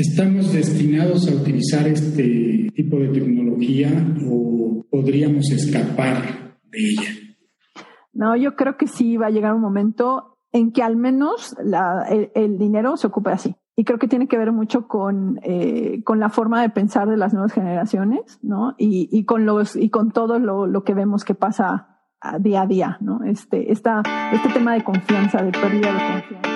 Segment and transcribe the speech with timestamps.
[0.00, 3.90] ¿Estamos destinados a utilizar este tipo de tecnología
[4.26, 7.10] o podríamos escapar de ella?
[8.14, 11.54] No, yo creo que sí va a llegar un momento en que al menos
[12.34, 13.54] el, dinero se ocupe así.
[13.76, 17.18] Y creo que tiene que ver mucho con, eh, con la forma de pensar de
[17.18, 18.74] las nuevas generaciones, ¿no?
[18.78, 21.98] Y, con los, y con todo lo, lo que vemos que pasa
[22.38, 23.22] día a día, ¿no?
[23.24, 24.00] Este, esta,
[24.32, 26.49] este tema de confianza, de pérdida de confianza.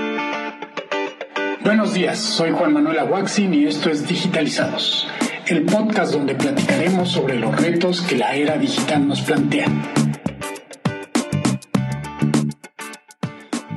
[1.65, 5.09] Buenos días, soy Juan Manuel Aguaxin y esto es Digitalizados,
[5.47, 9.65] el podcast donde platicaremos sobre los retos que la era digital nos plantea.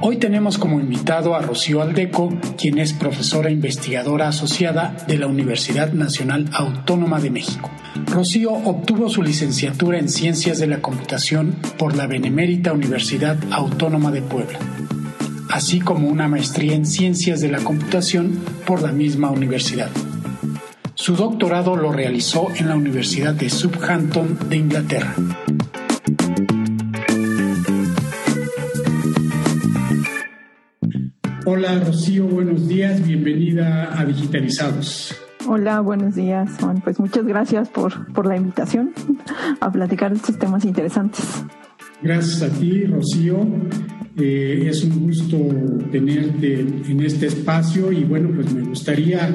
[0.02, 5.94] Hoy tenemos como invitado a Rocío Aldeco, quien es profesora investigadora asociada de la Universidad
[5.94, 7.70] Nacional Autónoma de México.
[8.08, 14.24] Rocío obtuvo su licenciatura en Ciencias de la Computación por la Benemérita Universidad Autónoma de
[14.24, 14.60] Puebla
[15.50, 19.90] así como una maestría en Ciencias de la Computación por la misma universidad.
[20.96, 25.16] Su doctorado lo realizó en la Universidad de Southampton de Inglaterra.
[31.46, 35.16] Hola Rocío, buenos días, bienvenida a Digitalizados.
[35.48, 36.82] Hola, buenos días, Juan.
[36.82, 38.92] Pues muchas gracias por, por la invitación
[39.62, 41.24] a platicar de estos temas interesantes.
[42.02, 43.48] Gracias a ti, Rocío.
[44.20, 45.38] Eh, es un gusto
[45.92, 49.30] tenerte en este espacio y bueno, pues me gustaría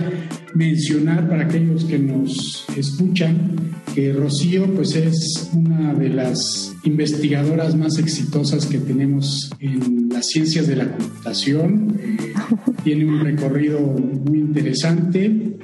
[0.54, 3.56] mencionar para aquellos que nos escuchan
[3.94, 10.66] que Rocío pues es una de las investigadoras más exitosas que tenemos en las ciencias
[10.66, 11.96] de la computación.
[12.00, 12.32] Eh,
[12.84, 15.58] tiene un recorrido muy interesante.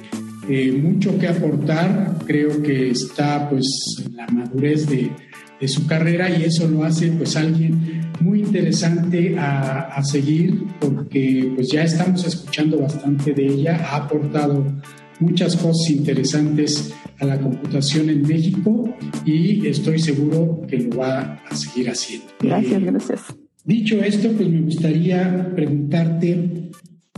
[0.47, 3.67] Eh, mucho que aportar, creo que está pues
[4.03, 5.11] en la madurez de,
[5.59, 11.69] de su carrera y eso lo hace pues alguien muy interesante a, seguir porque pues
[11.71, 14.65] ya estamos escuchando bastante de ella, ha aportado
[15.19, 21.55] muchas cosas interesantes a la computación en México y estoy seguro que lo va a
[21.55, 22.27] seguir haciendo.
[22.39, 23.21] Gracias, gracias.
[23.65, 26.71] Dicho esto, pues me gustaría preguntarte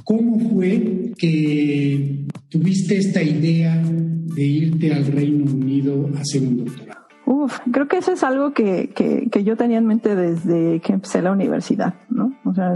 [0.04, 3.82] cómo fue que tuviste esta idea
[4.36, 7.01] de irte al Reino Unido a hacer un doctorado.
[7.26, 10.94] Uf, creo que eso es algo que, que, que, yo tenía en mente desde que
[10.94, 12.34] empecé la universidad, ¿no?
[12.46, 12.74] O sea,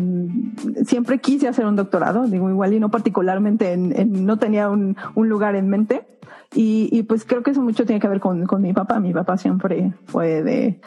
[0.85, 5.29] siempre quise hacer un doctorado, digo igual y no particularmente, en, no tenía un, un,
[5.29, 6.05] lugar en mente.
[6.53, 8.99] Y, y, pues creo que eso mucho tiene que ver con, con mi papá.
[8.99, 10.79] Mi papá siempre fue de,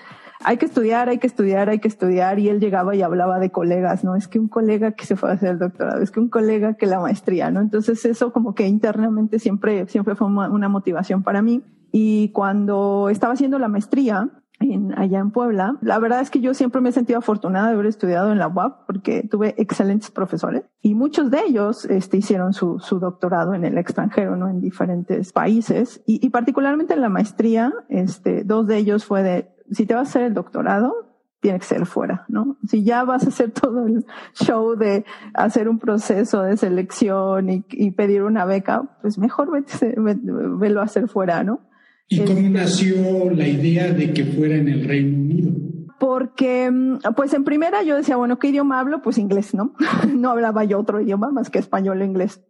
[0.45, 2.39] hay que estudiar, hay que estudiar, hay que estudiar.
[2.39, 4.15] Y él llegaba y hablaba de colegas, ¿no?
[4.15, 6.75] Es que un colega que se fue a hacer el doctorado, es que un colega
[6.75, 7.61] que la maestría, ¿no?
[7.61, 11.63] Entonces eso como que internamente siempre, siempre fue una motivación para mí.
[11.93, 15.77] Y cuando estaba haciendo la maestría, en, allá en Puebla.
[15.81, 18.49] La verdad es que yo siempre me he sentido afortunada de haber estudiado en la
[18.49, 23.65] UAP porque tuve excelentes profesores y muchos de ellos este, hicieron su, su doctorado en
[23.65, 24.49] el extranjero, ¿no?
[24.49, 29.51] En diferentes países y, y particularmente en la maestría, este, dos de ellos fue de,
[29.71, 30.95] si te vas a hacer el doctorado,
[31.41, 32.57] tiene que ser fuera, ¿no?
[32.67, 34.05] Si ya vas a hacer todo el
[34.35, 35.05] show de
[35.35, 40.85] hacer un proceso de selección y, y pedir una beca, pues mejor vete, velo a
[40.85, 41.68] hacer fuera, ¿no?
[42.09, 45.53] ¿Y cómo nació la idea de que fuera en el Reino Unido?
[45.99, 49.03] Porque, mm, pues en primera yo decía, bueno, ¿qué idioma hablo?
[49.03, 49.75] Pues inglés, ¿no?
[50.15, 52.43] no hablaba yo otro idioma más que español e inglés.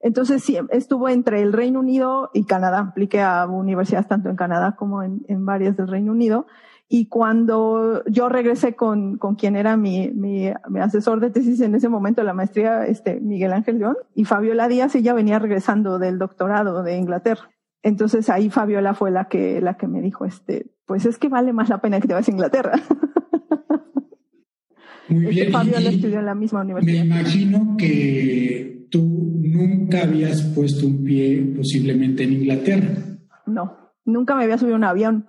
[0.00, 2.80] Entonces sí, estuvo entre el Reino Unido y Canadá.
[2.80, 6.46] Apliqué a universidades tanto en Canadá como en, en varias del Reino Unido.
[6.88, 11.74] Y cuando yo regresé con, con quien era mi, mi, mi, asesor de tesis en
[11.74, 16.18] ese momento la maestría, este, Miguel Ángel León, y Fabiola Díaz, ella venía regresando del
[16.18, 17.53] doctorado de Inglaterra.
[17.84, 21.52] Entonces ahí Fabiola fue la que, la que me dijo, este, pues es que vale
[21.52, 22.72] más la pena que te vayas a Inglaterra.
[25.08, 25.52] Muy bien.
[25.52, 27.04] Fabiola estudió en la misma universidad.
[27.04, 33.18] Me imagino que tú nunca habías puesto un pie posiblemente en Inglaterra.
[33.44, 35.26] No, nunca me había subido un avión.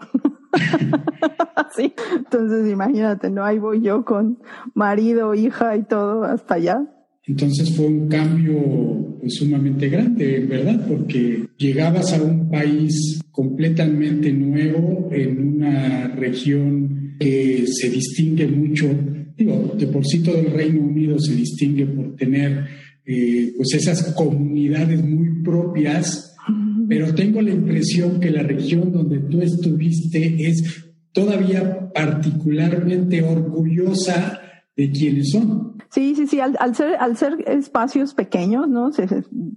[1.75, 3.43] sí, entonces imagínate, ¿no?
[3.43, 4.39] Ahí voy yo con
[4.73, 6.87] marido, hija y todo hasta allá.
[7.27, 10.85] Entonces fue un cambio pues, sumamente grande, ¿verdad?
[10.87, 18.87] Porque llegabas a un país completamente nuevo, en una región que se distingue mucho,
[19.37, 22.65] digo, de por sí todo el Reino Unido se distingue por tener
[23.05, 26.35] eh, pues esas comunidades muy propias,
[26.87, 30.63] pero tengo la impresión que la región donde tú estuviste es
[31.11, 34.39] todavía particularmente orgullosa
[34.75, 35.74] de quienes son.
[35.95, 36.41] Sí, sí, sí.
[36.41, 38.91] Al, ser, al ser espacios pequeños, ¿no?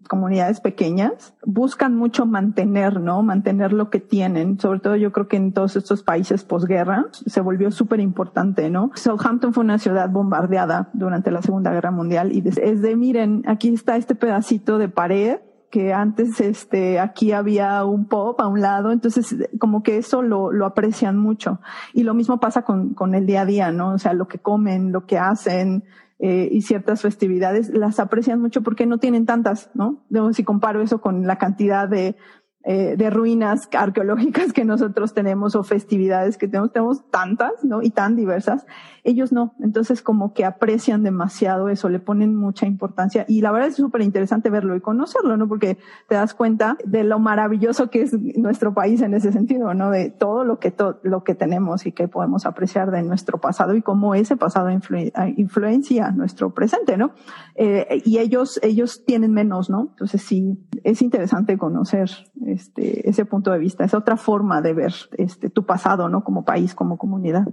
[0.08, 3.24] comunidades pequeñas, buscan mucho mantener, ¿no?
[3.24, 4.60] Mantener lo que tienen.
[4.60, 8.92] Sobre todo yo creo que en todos estos países posguerra se volvió súper importante, ¿no?
[8.94, 13.74] Southampton fue una ciudad bombardeada durante la Segunda Guerra Mundial y es de, miren, aquí
[13.74, 15.38] está este pedacito de pared
[15.70, 20.52] que antes este, aquí había un pop a un lado, entonces como que eso lo,
[20.52, 21.60] lo aprecian mucho.
[21.92, 23.94] Y lo mismo pasa con, con el día a día, ¿no?
[23.94, 25.82] O sea, lo que comen, lo que hacen,
[26.20, 30.02] eh, y ciertas festividades las aprecian mucho porque no tienen tantas, ¿no?
[30.32, 32.16] si comparo eso con la cantidad de,
[32.64, 37.82] eh, de ruinas arqueológicas que nosotros tenemos o festividades que tenemos, tenemos tantas, ¿no?
[37.82, 38.66] Y tan diversas.
[39.04, 39.54] Ellos no.
[39.60, 44.02] Entonces como que aprecian demasiado eso, le ponen mucha importancia y la verdad es súper
[44.02, 45.46] interesante verlo y conocerlo, ¿no?
[45.46, 45.78] Porque
[46.08, 49.90] te das cuenta de lo maravilloso que es nuestro país en ese sentido, ¿no?
[49.90, 50.74] De todo lo que,
[51.04, 56.10] lo que tenemos y que podemos apreciar de nuestro pasado y cómo ese pasado influencia
[56.10, 57.12] nuestro presente, ¿no?
[57.54, 59.88] Eh, y ellos, ellos tienen menos, ¿no?
[59.90, 62.10] Entonces sí, es interesante conocer
[62.48, 66.24] este, ese punto de vista, es otra forma de ver este, tu pasado, ¿no?
[66.24, 67.46] Como país, como comunidad.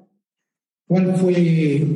[0.88, 1.36] ¿Cuál fue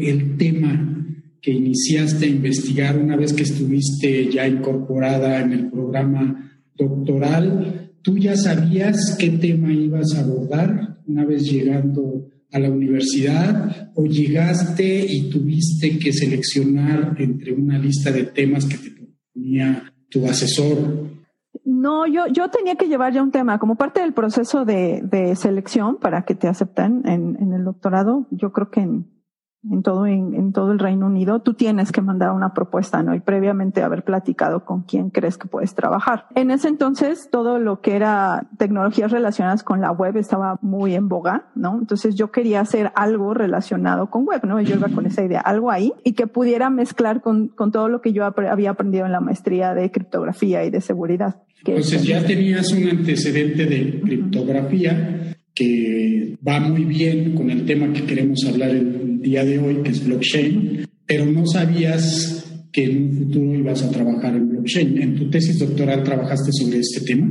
[0.09, 1.05] el tema
[1.41, 7.91] que iniciaste a investigar una vez que estuviste ya incorporada en el programa doctoral?
[8.01, 14.05] ¿Tú ya sabías qué tema ibas a abordar una vez llegando a la universidad o
[14.05, 21.18] llegaste y tuviste que seleccionar entre una lista de temas que te proponía tu asesor
[21.65, 25.35] no, yo, yo tenía que llevar ya un tema como parte del proceso de, de
[25.35, 28.27] selección para que te acepten en, en el doctorado.
[28.31, 29.18] Yo creo que en,
[29.63, 33.13] en todo, en, en, todo el Reino Unido, tú tienes que mandar una propuesta, ¿no?
[33.13, 36.27] Y previamente haber platicado con quién crees que puedes trabajar.
[36.35, 41.09] En ese entonces, todo lo que era tecnologías relacionadas con la web estaba muy en
[41.09, 41.77] boga, ¿no?
[41.77, 44.61] Entonces yo quería hacer algo relacionado con web, ¿no?
[44.61, 48.01] Yo iba con esa idea, algo ahí, y que pudiera mezclar con, con todo lo
[48.01, 51.43] que yo había aprendido en la maestría de criptografía y de seguridad.
[51.65, 58.05] Entonces ya tenías un antecedente de criptografía que va muy bien con el tema que
[58.05, 63.17] queremos hablar el día de hoy, que es blockchain, pero no sabías que en un
[63.17, 65.01] futuro ibas a trabajar en blockchain.
[65.01, 67.27] ¿En tu tesis doctoral trabajaste sobre este tema?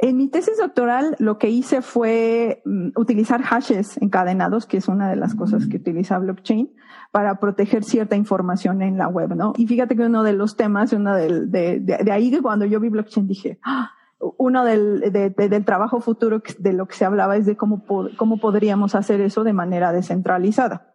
[0.00, 5.08] En mi tesis doctoral lo que hice fue mm, utilizar hashes encadenados, que es una
[5.08, 6.70] de las cosas que utiliza blockchain,
[7.12, 9.52] para proteger cierta información en la web, ¿no?
[9.56, 12.88] Y fíjate que uno de los temas, uno de, de, de, ahí cuando yo vi
[12.88, 13.92] blockchain dije, ¡Ah!
[14.38, 15.00] Uno del,
[15.36, 17.84] del trabajo futuro de lo que se hablaba es de cómo,
[18.16, 20.94] cómo podríamos hacer eso de manera descentralizada.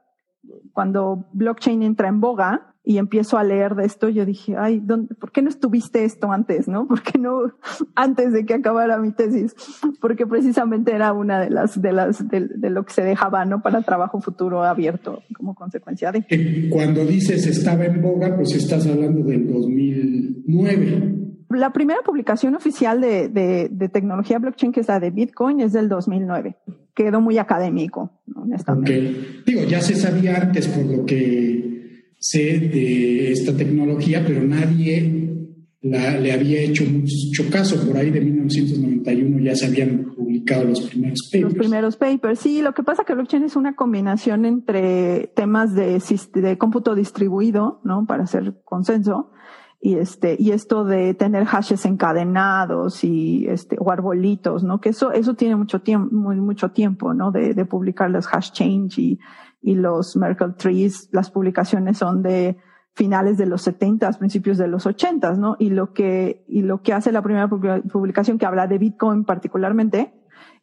[0.71, 5.13] Cuando blockchain entra en boga y empiezo a leer de esto, yo dije, ay, ¿dónde,
[5.15, 6.87] ¿por qué no estuviste esto antes, no?
[6.87, 7.51] ¿Por qué no
[7.95, 9.53] antes de que acabara mi tesis?
[9.99, 13.61] Porque precisamente era una de las, de las, de, de lo que se dejaba, ¿no?
[13.61, 16.25] Para trabajo futuro abierto como consecuencia de.
[16.71, 21.22] Cuando dices estaba en boga, pues estás hablando del 2009
[21.55, 25.89] la primera publicación oficial de, de, tecnología blockchain, que es la de Bitcoin, es del
[25.89, 26.55] 2009.
[26.93, 29.41] Quedó muy académico, honestamente.
[29.45, 35.33] Digo, ya se sabía antes por lo que sé de esta tecnología, pero nadie
[35.81, 37.85] le había hecho mucho caso.
[37.85, 41.43] Por ahí de 1991 ya se habían publicado los primeros papers.
[41.43, 42.61] Los primeros papers, sí.
[42.61, 46.01] Lo que pasa es que blockchain es una combinación entre temas de,
[46.35, 48.05] de cómputo distribuido, ¿no?
[48.05, 49.32] Para hacer consenso
[49.85, 55.11] y este y esto de tener hashes encadenados y este o arbolitos no que eso
[55.11, 59.19] eso tiene mucho tiempo muy, mucho tiempo no de, de publicar los hash change y,
[59.61, 61.09] y los Merkle trees.
[61.11, 62.57] Las publicaciones son de
[62.93, 66.93] finales de los 70 principios de los 80 no y lo que y lo que
[66.93, 70.13] hace la primera publicación que habla de Bitcoin particularmente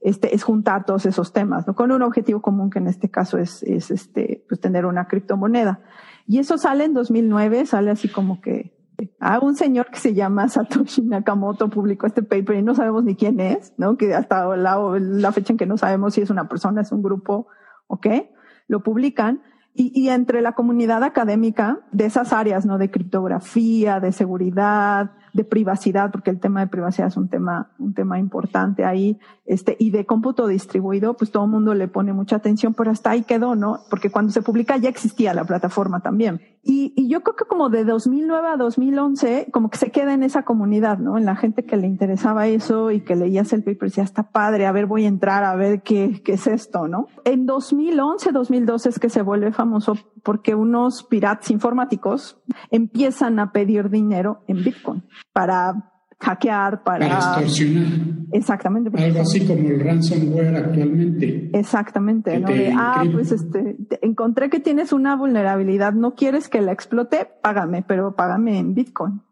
[0.00, 3.36] este es juntar todos esos temas no con un objetivo común que en este caso
[3.36, 5.80] es es este pues tener una criptomoneda.
[6.26, 8.79] Y eso sale en 2009 sale así como que
[9.18, 13.16] Ah, un señor que se llama Satoshi Nakamoto publicó este paper y no sabemos ni
[13.16, 13.96] quién es, ¿no?
[13.96, 17.02] Que hasta la, la fecha en que no sabemos si es una persona, es un
[17.02, 17.46] grupo,
[17.86, 18.06] ¿ok?
[18.68, 19.42] Lo publican
[19.74, 22.78] y, y, entre la comunidad académica de esas áreas, ¿no?
[22.78, 27.94] De criptografía, de seguridad, de privacidad, porque el tema de privacidad es un tema, un
[27.94, 32.36] tema importante ahí, este, y de cómputo distribuido, pues todo el mundo le pone mucha
[32.36, 33.80] atención, pero hasta ahí quedó, ¿no?
[33.90, 36.40] Porque cuando se publica ya existía la plataforma también.
[36.62, 40.44] Y, yo creo que como de 2009 a 2011, como que se queda en esa
[40.44, 41.16] comunidad, ¿no?
[41.16, 44.66] En la gente que le interesaba eso y que leías el paper decía, está padre,
[44.66, 47.08] a ver, voy a entrar a ver qué, qué es esto, ¿no?
[47.24, 52.38] En 2011, 2012 es que se vuelve famoso porque unos piratas informáticos
[52.70, 57.86] empiezan a pedir dinero en Bitcoin para hackear, para, para extorsionar.
[58.32, 58.90] Exactamente.
[59.02, 61.50] Algo así como el ransomware actualmente.
[61.52, 62.48] Exactamente, ¿no?
[62.78, 68.14] ah, pues este, encontré que tienes una vulnerabilidad, no quieres que la explote, págame, pero
[68.14, 69.22] págame en Bitcoin.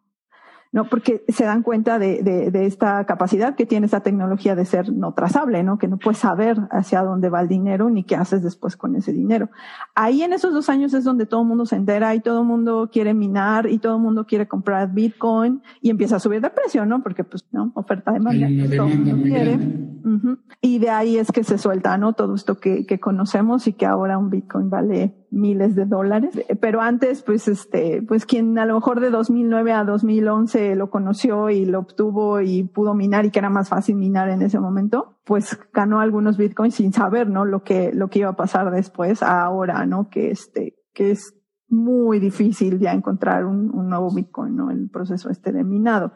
[0.72, 0.88] ¿No?
[0.88, 4.92] Porque se dan cuenta de, de, de, esta capacidad que tiene esta tecnología de ser
[4.92, 5.78] no trazable, ¿no?
[5.78, 9.12] Que no puedes saber hacia dónde va el dinero ni qué haces después con ese
[9.12, 9.48] dinero.
[9.94, 12.46] Ahí en esos dos años es donde todo el mundo se entera y todo el
[12.46, 16.50] mundo quiere minar y todo el mundo quiere comprar Bitcoin y empieza a subir de
[16.50, 17.02] precio, ¿no?
[17.02, 17.72] Porque pues, ¿no?
[17.74, 18.46] Oferta demanda.
[18.76, 19.54] Todo el mundo quiere.
[19.54, 20.38] Uh -huh.
[20.60, 22.12] Y de ahí es que se suelta, ¿no?
[22.12, 26.38] Todo esto que, que conocemos y que ahora un Bitcoin vale miles de dólares.
[26.60, 31.50] Pero antes, pues, este, pues quien a lo mejor de 2009 a 2011 lo conoció
[31.50, 35.18] y lo obtuvo y pudo minar y que era más fácil minar en ese momento,
[35.24, 37.44] pues ganó algunos bitcoins sin saber, ¿no?
[37.44, 40.08] Lo que, lo que iba a pasar después ahora, ¿no?
[40.08, 41.34] Que este, que es
[41.68, 44.70] muy difícil ya encontrar un, un nuevo bitcoin, ¿no?
[44.70, 46.12] El proceso este de minado.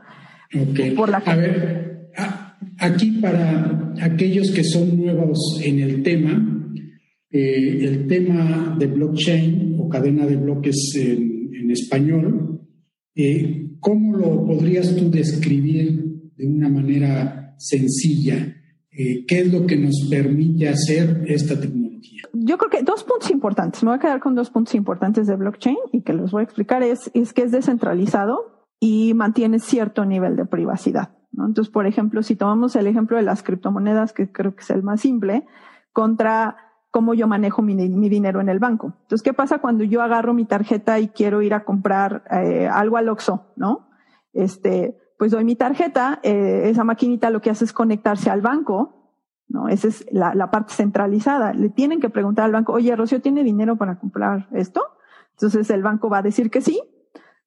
[0.55, 0.95] Okay.
[0.95, 2.11] Por la a ver,
[2.79, 6.62] aquí para aquellos que son nuevos en el tema,
[7.33, 12.61] eh, el tema de blockchain o cadena de bloques en, en español,
[13.15, 18.57] eh, ¿cómo lo podrías tú describir de una manera sencilla?
[18.91, 22.23] Eh, ¿Qué es lo que nos permite hacer esta tecnología?
[22.35, 23.83] Yo creo que dos puntos importantes.
[23.83, 26.45] Me voy a quedar con dos puntos importantes de blockchain y que los voy a
[26.45, 26.83] explicar.
[26.83, 31.17] Es, es que es descentralizado y mantiene cierto nivel de privacidad.
[31.33, 31.47] ¿no?
[31.47, 34.83] Entonces, por ejemplo, si tomamos el ejemplo de las criptomonedas, que creo que es el
[34.83, 35.47] más simple,
[35.93, 36.57] contra
[36.93, 38.93] cómo yo manejo mi, dinero en el banco.
[39.03, 42.99] Entonces, ¿qué pasa cuando yo agarro mi tarjeta y quiero ir a comprar eh, algo
[42.99, 43.89] al Oxxo, no?
[44.35, 49.17] Este, pues doy mi tarjeta, eh, esa maquinita lo que hace es conectarse al banco,
[49.49, 49.69] ¿no?
[49.69, 51.55] Esa es la, la, parte centralizada.
[51.55, 54.83] Le tienen que preguntar al banco, oye, Rocío, ¿tiene dinero para comprar esto?
[55.31, 56.79] Entonces el banco va a decir que sí,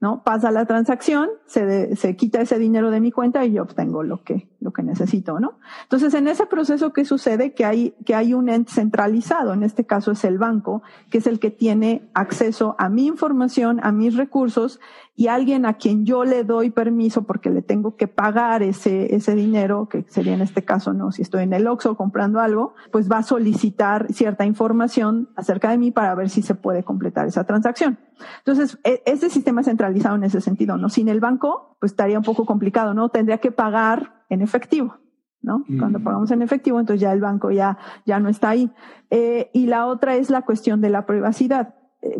[0.02, 0.24] ¿no?
[0.24, 4.04] Pasa la transacción, se, de, se quita ese dinero de mi cuenta y yo obtengo
[4.04, 5.58] lo que, lo que necesito, ¿no?
[5.84, 7.54] Entonces, en ese proceso, ¿qué sucede?
[7.54, 11.28] Que hay, que hay un ente centralizado, en este caso es el banco, que es
[11.28, 14.80] el que tiene acceso a mi información, a mis recursos
[15.16, 19.34] y alguien a quien yo le doy permiso porque le tengo que pagar ese, ese
[19.34, 23.10] dinero, que sería en este caso, no, si estoy en el Oxxo comprando algo, pues
[23.10, 27.46] va a solicitar cierta información acerca de mí para ver si se puede completar esa
[27.46, 27.98] transacción.
[28.40, 30.90] Entonces, este sistema es centralizado en ese sentido, ¿no?
[30.90, 33.10] Sin el banco, pues estaría un poco complicado, ¿no?
[33.10, 34.98] Tendría que pagar en efectivo.
[35.42, 35.64] ¿no?
[35.68, 35.78] Mm.
[35.78, 38.72] Cuando pagamos en efectivo, entonces ya el banco ya, ya no está ahí.
[39.12, 41.76] Eh, y la otra es la cuestión de la privacidad.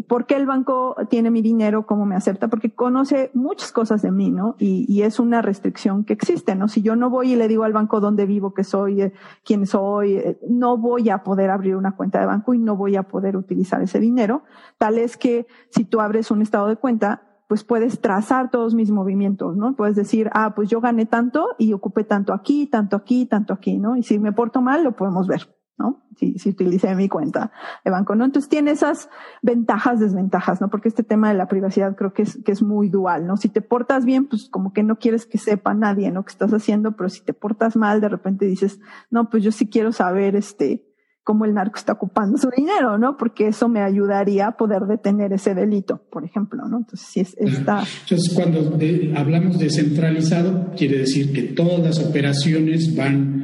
[0.08, 1.86] ¿Por qué el banco tiene mi dinero?
[1.86, 2.48] ¿Cómo me acepta?
[2.48, 4.56] Porque conoce muchas cosas de mí, ¿no?
[4.60, 6.68] Y, es una restricción que existe, ¿no?
[6.68, 9.14] Si yo no voy y le digo al banco dónde vivo, qué soy, eh,
[9.44, 12.96] quién soy, eh, no voy a poder abrir una cuenta de banco y no voy
[12.96, 14.44] a poder utilizar ese dinero.
[14.80, 18.90] Tal es que si tú abres un estado de cuenta, pues puedes trazar todos mis
[18.90, 19.76] movimientos, ¿no?
[19.76, 23.78] Puedes decir, ah, pues yo gané tanto y ocupé tanto aquí, tanto aquí, tanto aquí,
[23.78, 23.96] ¿no?
[23.96, 25.55] Y si me porto mal, lo podemos ver.
[25.78, 26.06] ¿No?
[26.18, 27.52] Si, si utilicé mi cuenta
[27.84, 28.26] de banco, ¿no?
[28.26, 29.10] Entonces tiene esas
[29.42, 30.70] ventajas, desventajas, ¿no?
[30.70, 33.38] Porque este tema de la privacidad creo que es, que es muy dual, ¿no?
[33.38, 36.24] Si te portas bien, pues como que no quieres que sepa nadie, ¿no?
[36.24, 38.80] Que estás haciendo, pero si te portas mal, de repente dices,
[39.10, 40.86] no, pues yo sí quiero saber, este,
[41.26, 43.18] cómo el narco está ocupando su dinero, ¿no?
[43.18, 46.78] Porque eso me ayudaría a poder detener ese delito, por ejemplo, ¿no?
[46.78, 47.84] Entonces, si es, está...
[48.04, 53.35] Entonces, cuando de, hablamos de centralizado, quiere decir que todas las operaciones van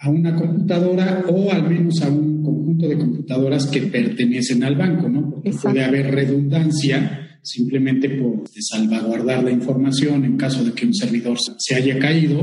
[0.00, 5.08] a una computadora o al menos a un conjunto de computadoras que pertenecen al banco,
[5.08, 5.30] ¿no?
[5.30, 5.70] Porque Exacto.
[5.70, 11.74] puede haber redundancia simplemente por salvaguardar la información en caso de que un servidor se
[11.74, 12.42] haya caído,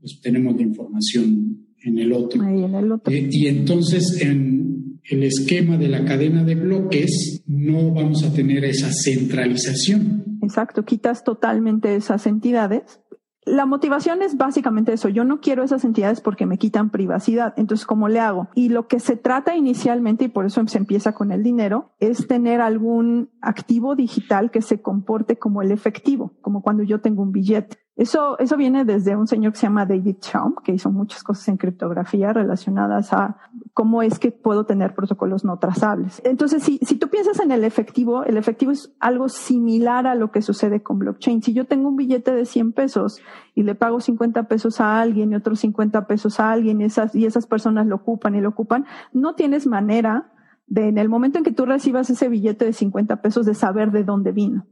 [0.00, 2.40] pues tenemos la información en el otro.
[2.42, 3.12] Ahí en el otro.
[3.12, 8.64] Eh, y entonces en el esquema de la cadena de bloques no vamos a tener
[8.64, 10.38] esa centralización.
[10.42, 13.01] Exacto, quitas totalmente esas entidades
[13.44, 15.08] la motivación es básicamente eso.
[15.08, 17.54] Yo no quiero esas entidades porque me quitan privacidad.
[17.56, 18.48] Entonces, ¿cómo le hago?
[18.54, 22.28] Y lo que se trata inicialmente, y por eso se empieza con el dinero, es
[22.28, 27.32] tener algún activo digital que se comporte como el efectivo, como cuando yo tengo un
[27.32, 27.78] billete.
[27.94, 31.46] Eso, eso viene desde un señor que se llama David Chaum, que hizo muchas cosas
[31.48, 33.36] en criptografía relacionadas a
[33.74, 36.22] cómo es que puedo tener protocolos no trazables.
[36.24, 40.30] Entonces, si, si tú piensas en el efectivo, el efectivo es algo similar a lo
[40.30, 41.42] que sucede con blockchain.
[41.42, 43.20] Si yo tengo un billete de 100 pesos
[43.54, 47.14] y le pago 50 pesos a alguien y otros 50 pesos a alguien y esas,
[47.14, 50.32] y esas personas lo ocupan y lo ocupan, no tienes manera
[50.66, 53.92] de, en el momento en que tú recibas ese billete de 50 pesos, de saber
[53.92, 54.66] de dónde vino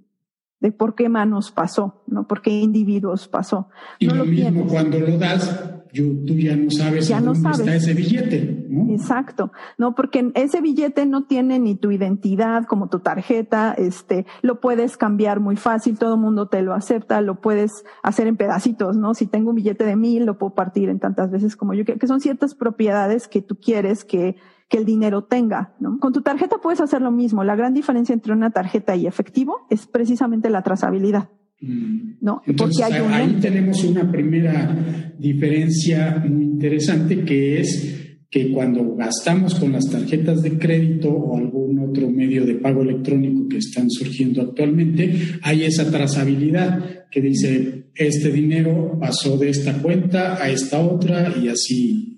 [0.60, 2.26] de por qué manos pasó, ¿no?
[2.26, 3.68] Por qué individuos pasó.
[3.98, 4.72] Y no lo, lo, mismo tienes.
[4.72, 7.60] cuando lo das, yo, tú ya no sabes ya dónde no sabes.
[7.60, 8.92] está ese billete, ¿no?
[8.92, 14.60] Exacto, no, porque ese billete no tiene ni tu identidad como tu tarjeta, este, lo
[14.60, 18.96] puedes cambiar muy fácil, todo el mundo te lo acepta, lo puedes hacer en pedacitos,
[18.96, 19.14] ¿no?
[19.14, 21.98] Si tengo un billete de mil, lo puedo partir en tantas veces como yo quiero,
[21.98, 24.36] que son ciertas propiedades que tú quieres que
[24.70, 25.74] que el dinero tenga.
[25.80, 25.98] ¿no?
[25.98, 27.44] Con tu tarjeta puedes hacer lo mismo.
[27.44, 31.28] La gran diferencia entre una tarjeta y efectivo es precisamente la trazabilidad.
[31.60, 32.12] Mm.
[32.22, 32.40] ¿no?
[32.46, 37.96] Entonces, Porque ahí tenemos una primera diferencia muy interesante que es
[38.30, 43.48] que cuando gastamos con las tarjetas de crédito o algún otro medio de pago electrónico
[43.48, 45.12] que están surgiendo actualmente,
[45.42, 51.48] hay esa trazabilidad que dice, este dinero pasó de esta cuenta a esta otra y
[51.48, 52.09] así.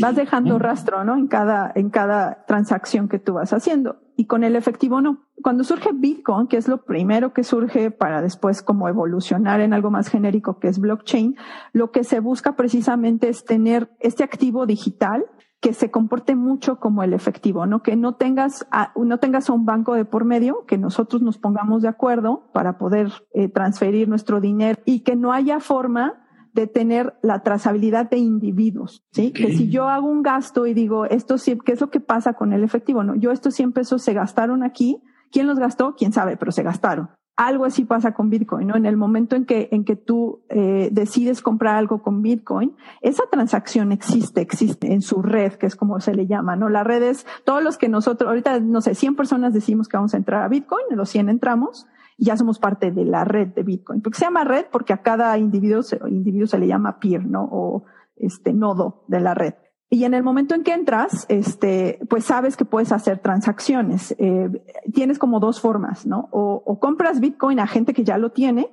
[0.00, 1.16] Vas dejando rastro, ¿no?
[1.16, 4.00] En cada, en cada transacción que tú vas haciendo.
[4.16, 5.24] Y con el efectivo no.
[5.42, 9.90] Cuando surge Bitcoin, que es lo primero que surge para después como evolucionar en algo
[9.90, 11.36] más genérico que es blockchain,
[11.72, 15.24] lo que se busca precisamente es tener este activo digital
[15.64, 17.82] que se comporte mucho como el efectivo, ¿no?
[17.82, 21.80] Que no tengas a, no tengas un banco de por medio, que nosotros nos pongamos
[21.80, 26.23] de acuerdo para poder eh, transferir nuestro dinero y que no haya forma
[26.54, 29.32] de tener la trazabilidad de individuos, ¿sí?
[29.32, 32.34] Que si yo hago un gasto y digo, esto sí, ¿qué es lo que pasa
[32.34, 33.02] con el efectivo?
[33.02, 35.96] No, yo estos 100 pesos se gastaron aquí, ¿quién los gastó?
[35.96, 36.36] ¿Quién sabe?
[36.36, 37.10] Pero se gastaron.
[37.36, 38.76] Algo así pasa con Bitcoin, ¿no?
[38.76, 43.24] En el momento en que, en que tú eh, decides comprar algo con Bitcoin, esa
[43.28, 46.68] transacción existe, existe en su red, que es como se le llama, ¿no?
[46.68, 50.14] La red es todos los que nosotros, ahorita, no sé, 100 personas decimos que vamos
[50.14, 54.00] a entrar a Bitcoin, los 100 entramos, ya somos parte de la red de Bitcoin.
[54.00, 57.48] Porque se llama red porque a cada individuo, individuo se le llama peer, ¿no?
[57.50, 57.84] O
[58.16, 59.54] este nodo de la red.
[59.90, 64.14] Y en el momento en que entras, este, pues sabes que puedes hacer transacciones.
[64.18, 64.50] Eh,
[64.92, 66.28] tienes como dos formas, ¿no?
[66.32, 68.70] O, o, compras Bitcoin a gente que ya lo tiene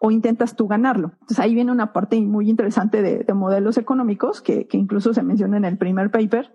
[0.00, 1.12] o intentas tú ganarlo.
[1.20, 5.22] Entonces ahí viene una parte muy interesante de, de modelos económicos que, que, incluso se
[5.22, 6.52] menciona en el primer paper,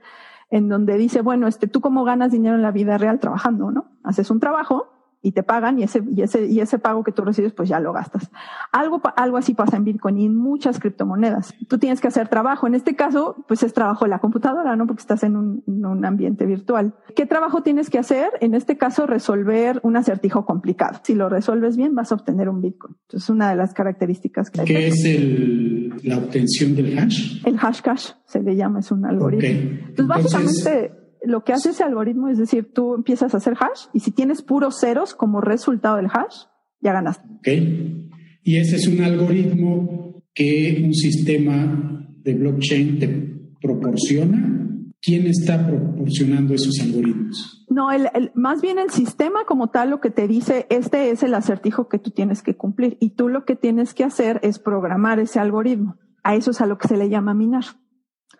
[0.49, 3.85] en donde dice, bueno, este, tú cómo ganas dinero en la vida real trabajando, ¿no?
[4.03, 7.23] Haces un trabajo y te pagan y ese, y ese, y ese pago que tú
[7.23, 8.31] recibes, pues ya lo gastas.
[8.71, 11.53] Algo, algo así pasa en Bitcoin y en muchas criptomonedas.
[11.67, 12.67] Tú tienes que hacer trabajo.
[12.67, 14.87] En este caso, pues es trabajo de la computadora, ¿no?
[14.87, 16.95] Porque estás en un, en un ambiente virtual.
[17.15, 18.29] ¿Qué trabajo tienes que hacer?
[18.41, 20.99] En este caso, resolver un acertijo complicado.
[21.03, 22.95] Si lo resuelves bien, vas a obtener un Bitcoin.
[23.03, 24.67] Entonces, es una de las características que hay.
[24.67, 27.45] ¿Qué es el, la obtención del hash?
[27.45, 29.47] El hash cash se le llama, es un algoritmo.
[29.47, 33.99] Entonces, básicamente, lo que hace ese algoritmo es decir, tú empiezas a hacer hash y
[33.99, 36.45] si tienes puros ceros como resultado del hash,
[36.81, 37.27] ya ganaste.
[37.37, 37.47] Ok.
[38.43, 43.07] Y ese es un algoritmo que un sistema de blockchain te
[43.61, 44.57] proporciona.
[45.01, 47.65] ¿Quién está proporcionando esos algoritmos?
[47.69, 51.33] No, el, más bien el sistema como tal lo que te dice, este es el
[51.33, 55.19] acertijo que tú tienes que cumplir y tú lo que tienes que hacer es programar
[55.19, 55.97] ese algoritmo.
[56.23, 57.63] A eso es a lo que se le llama minar.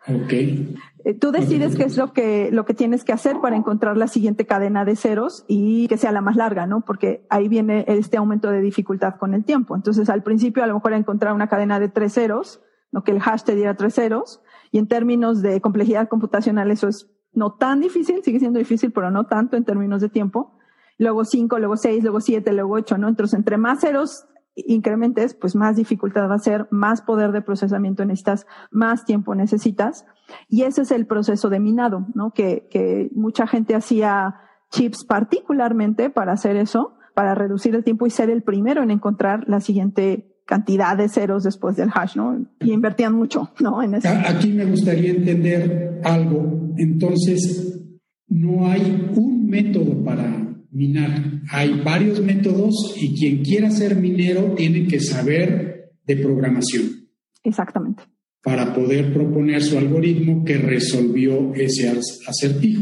[0.08, 0.34] Ok.
[0.34, 4.08] Eh, tú decides qué es lo que, lo que tienes que hacer para encontrar la
[4.08, 6.82] siguiente cadena de ceros y que sea la más larga, ¿no?
[6.82, 9.76] Porque ahí viene este aumento de dificultad con el tiempo.
[9.76, 12.62] Entonces, al principio, a lo mejor encontrar una cadena de tres ceros,
[12.92, 13.04] ¿no?
[13.04, 14.42] Que el hash te diera tres ceros.
[14.72, 19.12] Y en términos de complejidad computacional, eso es no tan difícil, sigue siendo difícil, pero
[19.12, 20.58] no tanto en términos de tiempo.
[20.98, 23.08] Luego cinco, luego seis, luego siete, luego ocho, ¿no?
[23.08, 28.06] Entonces, entre más ceros incrementes, pues más dificultad va a ser, más poder de procesamiento
[28.06, 30.06] necesitas, más tiempo necesitas.
[30.48, 32.32] Y ese es el proceso de minado, ¿no?
[32.32, 34.36] Que, que mucha gente hacía
[34.72, 39.48] chips particularmente para hacer eso, para reducir el tiempo y ser el primero en encontrar
[39.48, 42.46] la siguiente cantidad de ceros después del hash, ¿no?
[42.60, 43.82] Y invertían mucho, ¿no?
[43.82, 44.10] En eso.
[44.28, 46.74] Aquí me gustaría entender algo.
[46.78, 47.80] Entonces,
[48.28, 51.42] no hay un método para minar.
[51.52, 57.10] Hay varios métodos y quien quiera ser minero tiene que saber de programación.
[57.44, 58.04] Exactamente.
[58.44, 61.90] Para poder proponer su algoritmo que resolvió ese
[62.28, 62.82] acertijo.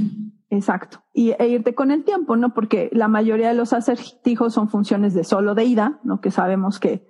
[0.49, 1.03] Exacto.
[1.13, 2.53] Y e irte con el tiempo, ¿no?
[2.53, 6.21] Porque la mayoría de los acertijos son funciones de solo de ida, ¿no?
[6.21, 7.07] Que sabemos que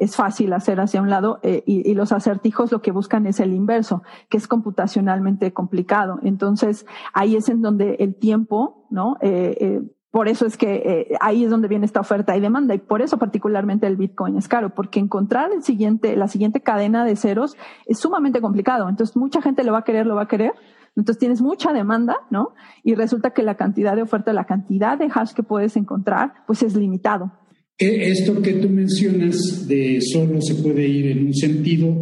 [0.00, 3.52] es fácil hacer hacia un lado eh, y, los acertijos lo que buscan es el
[3.52, 6.18] inverso, que es computacionalmente complicado.
[6.22, 9.18] Entonces, ahí es en donde el tiempo, ¿no?
[9.20, 12.74] Eh, eh, por eso es que eh, ahí es donde viene esta oferta y demanda
[12.74, 17.04] y por eso particularmente el Bitcoin es caro, porque encontrar el siguiente, la siguiente cadena
[17.04, 18.88] de ceros es sumamente complicado.
[18.88, 20.52] Entonces mucha gente lo va a querer, lo va a querer.
[20.96, 22.54] Entonces tienes mucha demanda, ¿no?
[22.82, 26.64] Y resulta que la cantidad de oferta, la cantidad de hash que puedes encontrar, pues
[26.64, 27.32] es limitado.
[27.78, 31.94] E, esto que tú mencionas de solo se puede ir en un sentido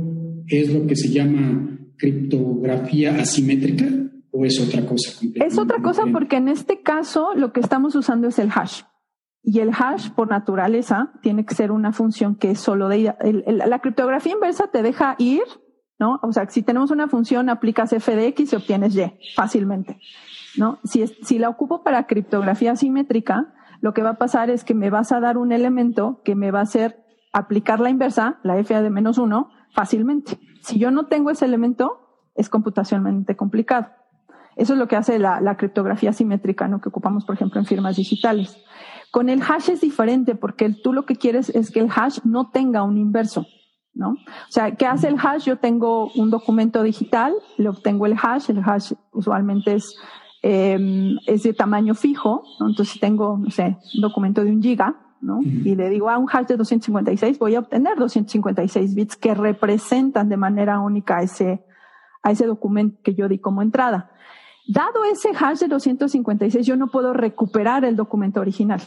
[0.47, 5.21] es lo que se llama criptografía asimétrica o es otra cosa?
[5.35, 8.83] Es otra cosa porque en este caso lo que estamos usando es el hash.
[9.43, 13.15] Y el hash, por naturaleza, tiene que ser una función que es solo de
[13.47, 15.43] la criptografía inversa te deja ir,
[15.99, 16.19] ¿no?
[16.23, 19.99] O sea, si tenemos una función, aplicas f de x y obtienes y fácilmente,
[20.57, 20.79] ¿no?
[20.85, 24.91] Si, si la ocupo para criptografía simétrica, lo que va a pasar es que me
[24.91, 28.75] vas a dar un elemento que me va a hacer aplicar la inversa, la f
[28.75, 30.39] de menos uno, fácilmente.
[30.63, 33.89] Si yo no tengo ese elemento, es computacionalmente complicado.
[34.59, 36.81] Eso es lo que hace la, criptografía simétrica, ¿no?
[36.81, 38.59] que ocupamos, por ejemplo, en firmas digitales.
[39.13, 42.51] Con el hash es diferente porque tú lo que quieres es que el hash no
[42.51, 43.47] tenga un inverso.
[43.95, 44.11] ¿no?
[44.11, 45.45] O sea, ¿qué hace el hash?
[45.45, 49.97] Yo tengo un documento digital, le obtengo el hash, el hash usualmente es,
[50.43, 52.69] em, es de tamaño fijo, ¿no?
[52.69, 55.41] entonces tengo, no sé, un documento de un giga, ¿no?
[55.41, 59.35] Y le digo a ah, un hash de 256, voy a obtener 256 bits que
[59.35, 61.65] representan de manera única ese,
[62.23, 64.11] a ese documento que yo di como entrada.
[64.69, 68.83] Dado ese hash de 256, yo no puedo recuperar el documento original.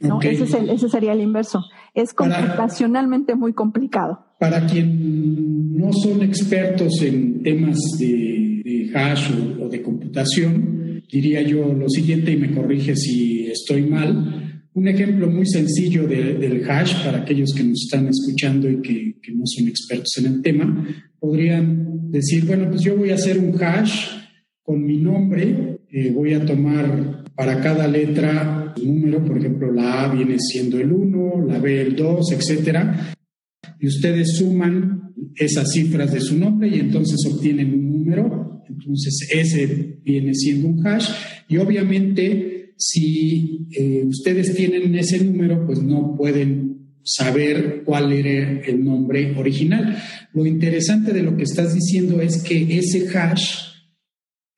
[0.00, 0.20] ¿no?
[0.20, 1.62] Ese, es el, ese, sería el inverso.
[1.94, 4.26] Es computacionalmente muy complicado.
[4.40, 11.88] Para quien no son expertos en temas de, hash o, de computación, diría yo lo
[11.88, 14.64] siguiente y me corrige si estoy mal.
[14.74, 19.32] Un ejemplo muy sencillo del hash para aquellos que nos están escuchando y que, que
[19.32, 20.88] no son expertos en el tema,
[21.20, 24.19] podrían decir, bueno, pues yo voy a hacer un hash
[24.70, 30.04] con mi nombre, eh, voy a tomar para cada letra un número, por ejemplo, la
[30.04, 33.12] A viene siendo el 1, la B el 2, etcétera,
[33.80, 39.98] y ustedes suman esas cifras de su nombre y entonces obtienen un número, entonces ese
[40.04, 41.08] viene siendo un hash,
[41.48, 48.84] y obviamente si eh, ustedes tienen ese número, pues no pueden saber cuál era el
[48.84, 50.00] nombre original.
[50.32, 53.69] Lo interesante de lo que estás diciendo es que ese hash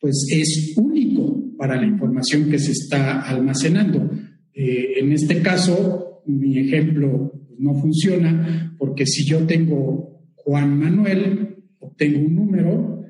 [0.03, 4.11] pues es único para la información que se está almacenando.
[4.53, 12.19] Eh, en este caso, mi ejemplo no funciona porque si yo tengo Juan Manuel, obtengo
[12.19, 13.05] un número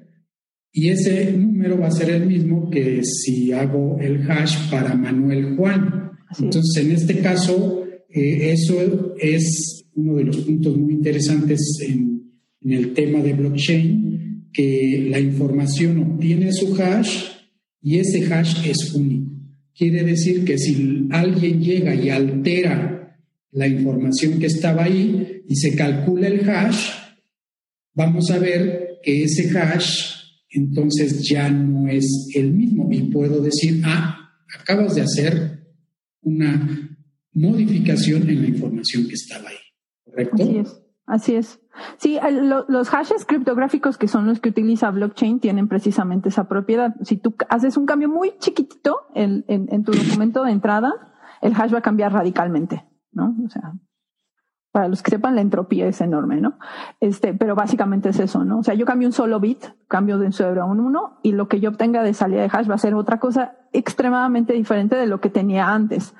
[0.70, 5.56] y ese número va a ser el mismo que si hago el hash para Manuel
[5.56, 6.10] Juan.
[6.38, 12.22] Entonces, en este caso, eh, eso es uno de los puntos muy interesantes en
[12.70, 14.12] el tema de blockchain,
[14.52, 17.28] que la información obtiene su hash
[17.80, 19.30] y ese hash es único.
[19.74, 23.18] Quiere decir que si alguien llega y altera
[23.52, 26.90] la información que estaba ahí y se calcula el hash,
[27.94, 33.82] vamos a ver que ese hash entonces ya no es el mismo y puedo decir,
[33.84, 35.66] ah, acabas de hacer
[36.20, 36.98] una
[37.32, 39.56] modificación en la información que estaba ahí.
[40.04, 40.42] ¿Correcto?
[40.42, 40.82] Así es.
[41.06, 41.61] Así es.
[41.96, 42.18] Sí,
[42.68, 46.94] los hashes criptográficos que son los que utiliza blockchain tienen precisamente esa propiedad.
[47.02, 50.92] Si tú haces un cambio muy chiquitito en, tu documento de entrada,
[51.40, 53.34] el hash va a cambiar radicalmente, ¿no?
[53.44, 53.72] O sea,
[54.72, 56.58] para los que sepan, la entropía es enorme, ¿no?
[57.00, 58.58] Este, pero básicamente es eso, ¿no?
[58.58, 61.32] O sea, yo cambio un solo bit, cambio de un 0 a un 1 y
[61.32, 64.96] lo que yo obtenga de salida de hash va a ser otra cosa extremadamente diferente
[64.96, 66.14] de lo que tenía antes.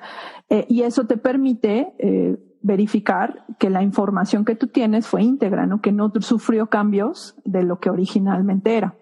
[0.49, 5.67] Eh, y eso te permite eh, verificar que la información que tú tienes fue íntegra,
[5.67, 5.81] ¿no?
[5.81, 8.95] Que no sufrió cambios de lo que originalmente era.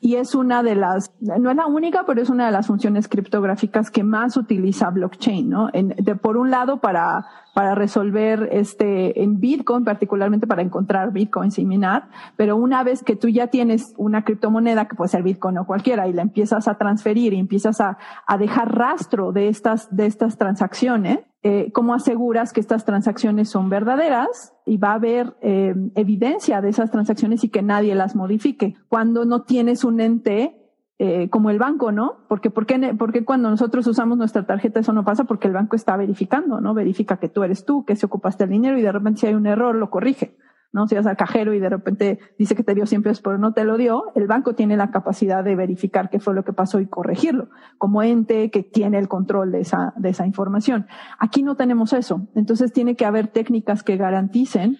[0.00, 3.08] Y es una de las, no es la única, pero es una de las funciones
[3.08, 5.70] criptográficas que más utiliza blockchain, ¿no?
[5.72, 11.64] de, por un lado, para, para resolver este, en Bitcoin, particularmente para encontrar Bitcoins y
[11.64, 15.66] minar, pero una vez que tú ya tienes una criptomoneda, que puede ser Bitcoin o
[15.66, 20.06] cualquiera, y la empiezas a transferir y empiezas a, a dejar rastro de estas, de
[20.06, 25.74] estas transacciones, eh, cómo aseguras que estas transacciones son verdaderas y va a haber eh,
[25.94, 28.76] evidencia de esas transacciones y que nadie las modifique.
[28.88, 30.58] Cuando no tienes un ente
[30.98, 32.24] eh, como el banco, ¿no?
[32.30, 35.24] Porque, ¿por qué, porque cuando nosotros usamos nuestra tarjeta eso no pasa?
[35.24, 36.72] Porque el banco está verificando, ¿no?
[36.72, 39.34] Verifica que tú eres tú, que se ocupaste el dinero y de repente si hay
[39.34, 40.38] un error lo corrige.
[40.74, 40.88] ¿No?
[40.88, 43.64] Si vas al cajero y de repente dice que te dio siempre pero no te
[43.64, 46.86] lo dio, el banco tiene la capacidad de verificar qué fue lo que pasó y
[46.86, 50.86] corregirlo, como ente que tiene el control de esa, de esa información.
[51.20, 52.26] Aquí no tenemos eso.
[52.34, 54.78] Entonces tiene que haber técnicas que garanticen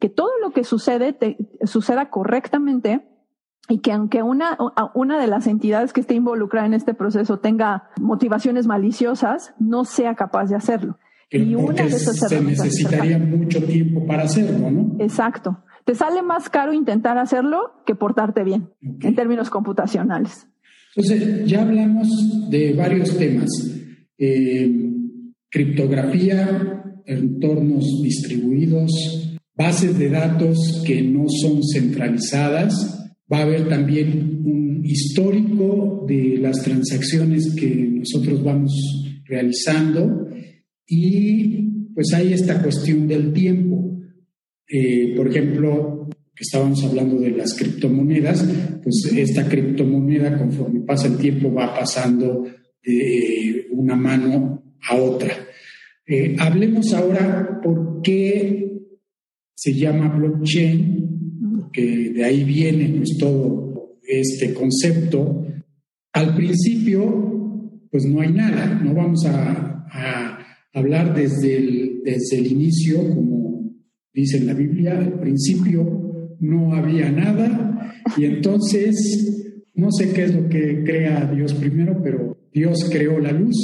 [0.00, 1.16] que todo lo que sucede
[1.62, 3.08] suceda correctamente
[3.68, 4.58] y que aunque una,
[4.94, 10.16] una de las entidades que esté involucrada en este proceso tenga motivaciones maliciosas, no sea
[10.16, 10.98] capaz de hacerlo
[11.30, 14.96] y una de se necesitaría mucho tiempo para hacerlo, ¿no?
[15.00, 15.64] Exacto.
[15.84, 20.46] Te sale más caro intentar hacerlo que portarte bien, en términos computacionales.
[20.94, 22.08] Entonces, ya hablamos
[22.50, 23.48] de varios temas.
[24.18, 24.92] Eh,
[25.50, 28.90] criptografía, entornos distribuidos,
[29.56, 33.08] bases de datos que no son centralizadas.
[33.32, 38.72] Va a haber también un histórico de las transacciones que nosotros vamos
[39.24, 40.28] realizando
[40.86, 41.62] y
[41.94, 43.98] pues hay esta cuestión del tiempo.
[44.68, 48.46] Eh, por ejemplo, que estábamos hablando de las criptomonedas,
[48.82, 52.46] pues esta criptomoneda conforme pasa el tiempo va pasando
[52.84, 55.32] de una mano a otra.
[56.06, 58.82] Eh, hablemos ahora por qué
[59.54, 65.46] se llama blockchain, porque de ahí viene pues todo este concepto.
[66.12, 70.35] Al principio, pues no hay nada, no vamos a
[70.76, 73.72] hablar desde el, desde el inicio, como
[74.12, 80.34] dice en la Biblia, al principio no había nada y entonces no sé qué es
[80.34, 83.56] lo que crea Dios primero, pero Dios creó la luz.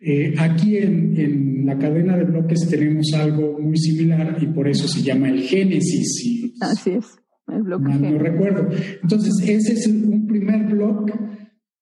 [0.00, 4.88] Eh, aquí en, en, la cadena de bloques tenemos algo muy similar y por eso
[4.88, 6.52] se llama el Génesis.
[6.60, 7.06] Así es,
[7.48, 7.94] el bloque.
[7.94, 8.68] No, recuerdo.
[9.00, 11.12] Entonces, ese es un primer bloque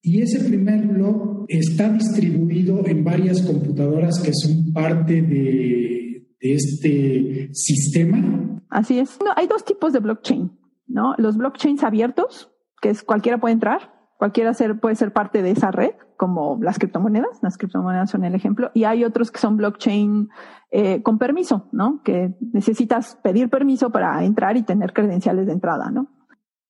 [0.02, 6.00] y ese primer blog está distribuido en varias computadoras que son parte de,
[6.40, 8.62] este sistema.
[8.70, 9.18] Así es.
[9.22, 11.14] No, hay dos tipos de blockchain, ¿no?
[11.18, 15.92] Los blockchains abiertos, que es cualquiera puede entrar, cualquiera puede ser parte de esa red,
[16.16, 17.42] como las criptomonedas.
[17.42, 18.70] Las criptomonedas son el ejemplo.
[18.72, 20.30] Y hay otros que son blockchain
[20.70, 22.02] eh, con permiso, ¿no?
[22.02, 26.08] Que necesitas pedir permiso para entrar y tener credenciales de entrada, ¿no?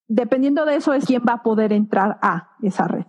[0.08, 3.06] Dependiendo de eso es quién va a poder entrar a esa red.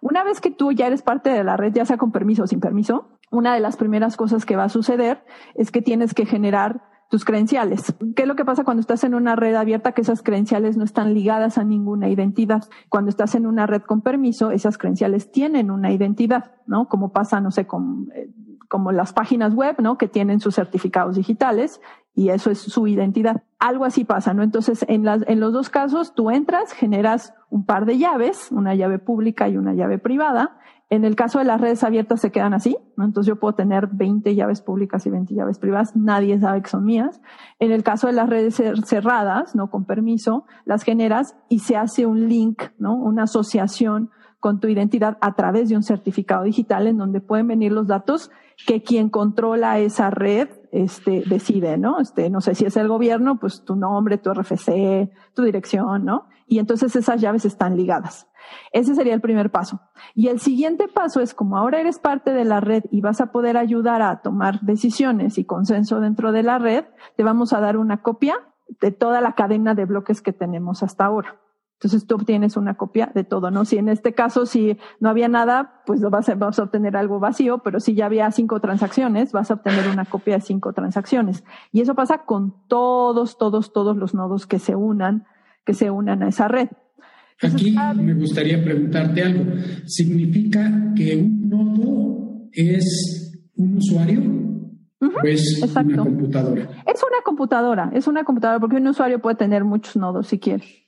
[0.00, 2.46] Una vez que tú ya eres parte de la red, ya sea con permiso o
[2.46, 6.26] sin permiso, una de las primeras cosas que va a suceder es que tienes que
[6.26, 7.94] generar tus credenciales.
[8.16, 9.92] ¿Qué es lo que pasa cuando estás en una red abierta?
[9.92, 12.64] Que esas credenciales no están ligadas a ninguna identidad.
[12.88, 16.88] Cuando estás en una red con permiso, esas credenciales tienen una identidad, ¿no?
[16.88, 18.30] Como pasa, no sé, con, eh,
[18.68, 19.98] como las páginas web, ¿no?
[19.98, 21.80] Que tienen sus certificados digitales
[22.14, 23.42] y eso es su identidad.
[23.58, 24.42] Algo así pasa, ¿no?
[24.42, 28.74] Entonces, en, las, en los dos casos, tú entras, generas un par de llaves, una
[28.74, 30.58] llave pública y una llave privada.
[30.90, 33.04] En el caso de las redes abiertas se quedan así, ¿no?
[33.04, 36.84] Entonces yo puedo tener 20 llaves públicas y 20 llaves privadas, nadie sabe que son
[36.84, 37.22] mías.
[37.60, 39.70] En el caso de las redes cerradas, ¿no?
[39.70, 42.96] Con permiso, las generas y se hace un link, ¿no?
[42.96, 47.70] Una asociación con tu identidad a través de un certificado digital en donde pueden venir
[47.70, 48.32] los datos
[48.66, 52.00] que quien controla esa red este, decide, ¿no?
[52.00, 56.26] Este, no sé si es el gobierno, pues tu nombre, tu RFC, tu dirección, ¿no?
[56.46, 58.28] Y entonces esas llaves están ligadas.
[58.72, 59.80] Ese sería el primer paso.
[60.14, 63.30] Y el siguiente paso es como ahora eres parte de la red y vas a
[63.30, 66.84] poder ayudar a tomar decisiones y consenso dentro de la red,
[67.16, 68.34] te vamos a dar una copia
[68.80, 71.40] de toda la cadena de bloques que tenemos hasta ahora.
[71.84, 73.66] Entonces tú obtienes una copia de todo, ¿no?
[73.66, 76.96] Si en este caso, si no había nada, pues lo vas a, vas a obtener
[76.96, 80.72] algo vacío, pero si ya había cinco transacciones, vas a obtener una copia de cinco
[80.72, 81.44] transacciones.
[81.72, 85.26] Y eso pasa con todos, todos, todos los nodos que se unan,
[85.66, 86.68] que se unan a esa red.
[87.42, 89.44] Aquí me gustaría preguntarte algo.
[89.84, 94.22] ¿Significa que un nodo es un usuario?
[95.02, 96.62] ¿O es una computadora?
[96.86, 100.83] Es una computadora, es una computadora, porque un usuario puede tener muchos nodos si quiere.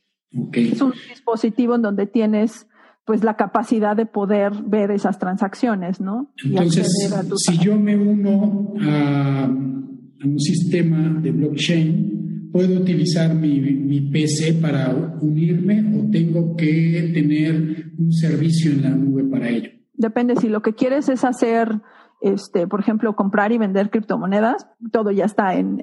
[0.52, 2.66] Es un dispositivo en donde tienes
[3.04, 6.32] pues la capacidad de poder ver esas transacciones, ¿no?
[6.44, 14.54] Entonces, si yo me uno a, un sistema de blockchain, ¿puedo utilizar mi, mi, PC
[14.54, 19.70] para unirme o tengo que tener un servicio en la nube para ello?
[19.94, 21.80] Depende, si lo que quieres es hacer
[22.26, 25.80] este, por ejemplo, comprar y vender criptomonedas, todo ya está en,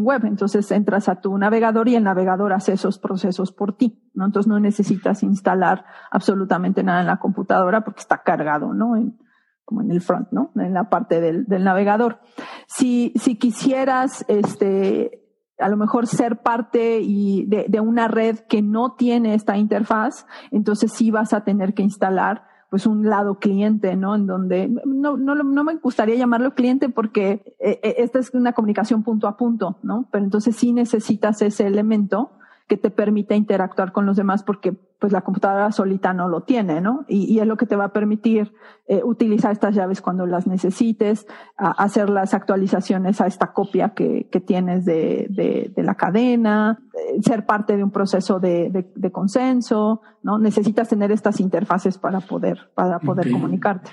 [0.00, 0.24] web.
[0.26, 4.26] Entonces entras a tu navegador y el navegador hace esos procesos por ti, ¿no?
[4.26, 8.96] Entonces no necesitas instalar absolutamente nada en la computadora porque está cargado, ¿no?
[8.96, 9.18] En,
[9.64, 10.52] como en el front, ¿no?
[10.56, 12.20] En la parte del, navegador.
[12.66, 15.24] Si, si quisieras, este,
[15.58, 20.92] a lo mejor ser parte de, de una red que no tiene esta interfaz, entonces
[20.92, 24.14] sí vas a tener que instalar pues un lado cliente, ¿no?
[24.14, 28.52] En donde no, no, no me gustaría llamarlo cliente porque eh, eh, esta es una
[28.52, 30.08] comunicación punto a punto, ¿no?
[30.10, 32.32] Pero entonces sí necesitas ese elemento
[32.68, 36.80] que te permita interactuar con los demás porque pues la computadora solita no lo tiene,
[36.80, 37.04] ¿no?
[37.06, 38.52] Y, es lo que te va a permitir
[38.88, 41.26] eh, utilizar estas llaves cuando las necesites,
[41.56, 47.20] hacer las actualizaciones a esta copia que, que tienes de, de, de, la cadena, eh,
[47.22, 50.38] ser parte de un proceso de, de, consenso, ¿no?
[50.38, 53.90] Necesitas tener estas interfaces para poder, para poder comunicarte.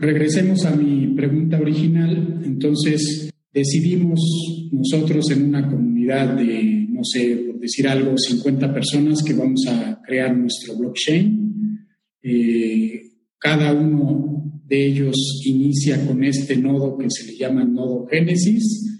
[0.00, 2.40] Regresemos a mi pregunta original.
[2.42, 4.20] Entonces, decidimos
[4.72, 10.00] nosotros en una comunidad de no sé, por decir algo, 50 personas que vamos a
[10.02, 11.86] crear nuestro blockchain.
[12.22, 13.02] Eh,
[13.38, 18.98] cada uno de ellos inicia con este nodo que se le llama nodo Génesis,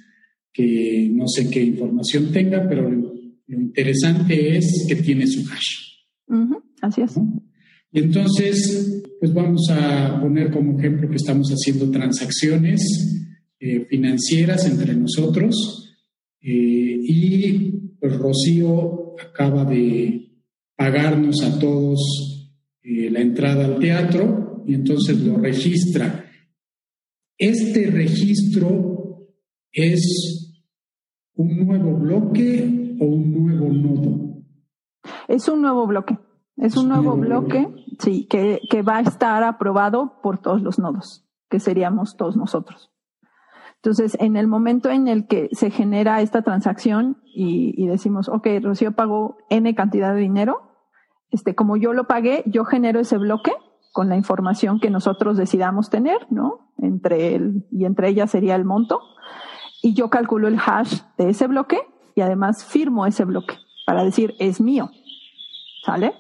[0.53, 3.15] que no sé qué información tenga, pero lo,
[3.49, 6.59] interesante es que tiene su hash.
[6.83, 7.15] así es.
[7.93, 12.83] Y entonces, pues vamos a poner como ejemplo que estamos haciendo transacciones
[13.59, 15.86] eh, financieras entre nosotros
[16.49, 20.45] y pues Rocío acaba de
[20.77, 22.47] pagarnos a todos
[22.83, 26.25] eh, la entrada al teatro y entonces lo registra.
[27.39, 29.27] Este registro
[29.73, 30.55] es
[31.35, 34.43] un nuevo bloque o un nuevo nodo.
[35.29, 36.19] Es un nuevo bloque.
[36.57, 41.29] Es, un nuevo, bloque, sí, que, que va a estar aprobado por todos los nodos,
[41.51, 42.96] que seríamos todos nosotros.
[43.83, 48.93] Entonces, en el momento en el que se genera esta transacción y, decimos, ok, Rocío
[48.93, 50.73] pagó N cantidad de dinero,
[51.31, 53.53] este, como yo lo pagué, yo genero ese bloque
[53.93, 56.73] con la información que nosotros decidamos tener, ¿no?
[56.79, 59.01] Entre él y entre ellas sería el monto.
[59.83, 61.79] Y yo calculo el hash de ese bloque
[62.15, 64.91] y además firmo ese bloque para decir es mío.
[65.85, 66.13] ¿Sale?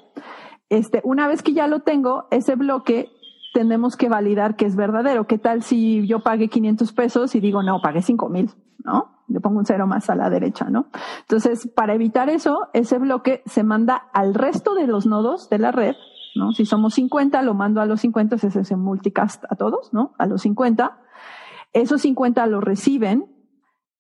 [0.69, 3.11] Este, una vez que ya lo tengo, ese bloque
[3.57, 5.27] tenemos que validar que es verdadero.
[5.27, 8.51] ¿Qué tal si yo pagué 500 pesos y digo, no, pagué 5 mil,
[8.85, 9.23] ¿no?
[9.29, 10.89] Le pongo un cero más a la derecha, ¿no?
[11.21, 15.73] Entonces, para evitar eso, ese bloque se manda al resto de los nodos de la
[15.73, 15.95] red,
[16.35, 16.53] ¿no?
[16.53, 20.13] Si somos 50, lo mando a los 50, se hace multicast a todos, ¿no?
[20.19, 20.99] A los 50.
[21.73, 23.25] Esos 50 lo reciben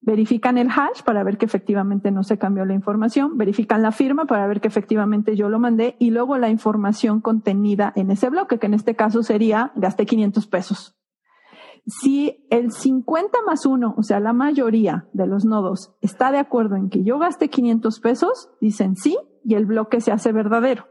[0.00, 4.26] verifican el hash para ver que efectivamente no se cambió la información, verifican la firma
[4.26, 8.58] para ver que efectivamente yo lo mandé y luego la información contenida en ese bloque,
[8.58, 10.96] que en este caso sería gasté 500 pesos.
[11.86, 16.74] Si el 50 más 1, o sea, la mayoría de los nodos está de acuerdo
[16.74, 20.88] en que yo gaste 500 pesos, dicen sí y el bloque se hace verdadero.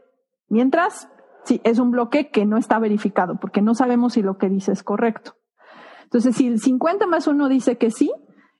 [0.48, 1.10] Mientras,
[1.44, 4.72] sí, es un bloque que no está verificado porque no sabemos si lo que dice
[4.72, 5.36] es correcto.
[6.04, 8.10] Entonces, si el 50 más 1 dice que sí,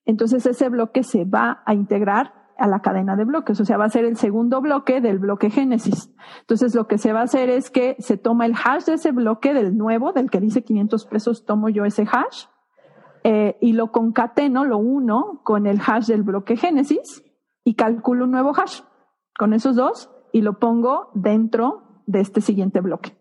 [0.07, 3.85] entonces ese bloque se va a integrar a la cadena de bloques, o sea, va
[3.85, 6.11] a ser el segundo bloque del bloque Génesis.
[6.41, 9.13] Entonces lo que se va a hacer es que se toma el hash de ese
[9.13, 12.47] bloque del nuevo, del que dice 500 pesos, tomo yo ese hash
[13.25, 17.25] eh, y lo concateno, lo uno con el hash del bloque Génesis
[17.63, 18.81] y calculo un nuevo hash
[19.37, 23.17] con esos dos y lo pongo dentro de este siguiente bloque.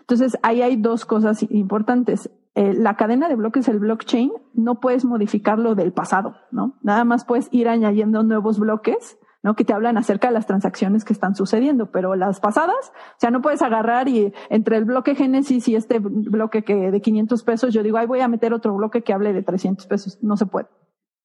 [0.00, 2.30] Entonces ahí hay dos cosas importantes.
[2.56, 6.78] Eh, la cadena de bloques, el blockchain, no puedes modificarlo del pasado, ¿no?
[6.82, 9.56] Nada más puedes ir añadiendo nuevos bloques, ¿no?
[9.56, 13.32] Que te hablan acerca de las transacciones que están sucediendo, pero las pasadas, o sea,
[13.32, 17.74] no puedes agarrar y entre el bloque Génesis y este bloque que de 500 pesos,
[17.74, 20.18] yo digo, ay, voy a meter otro bloque que hable de 300 pesos.
[20.22, 20.68] No se puede.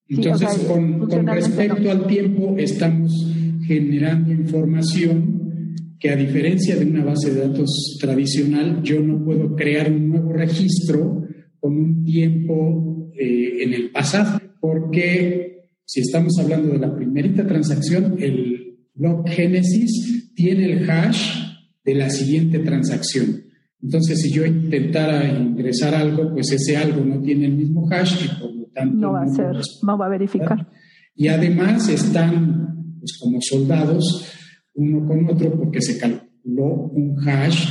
[0.07, 3.13] Entonces, con, con, respecto al tiempo, estamos
[3.67, 5.48] generando información
[5.99, 10.31] que a diferencia de una base de datos tradicional, yo no puedo crear un nuevo
[10.31, 11.23] registro
[11.59, 18.15] con un tiempo eh, en el pasado, porque si estamos hablando de la primerita transacción,
[18.19, 21.49] el block Genesis tiene el hash
[21.83, 23.43] de la siguiente transacción.
[23.81, 28.39] Entonces, si yo intentara ingresar algo, pues ese algo no tiene el mismo hash y
[28.39, 30.67] por lo tanto no va a ser, no va a verificar.
[31.15, 34.38] Y además están, pues como soldados,
[34.79, 37.67] uno con otro porque se calculó un hash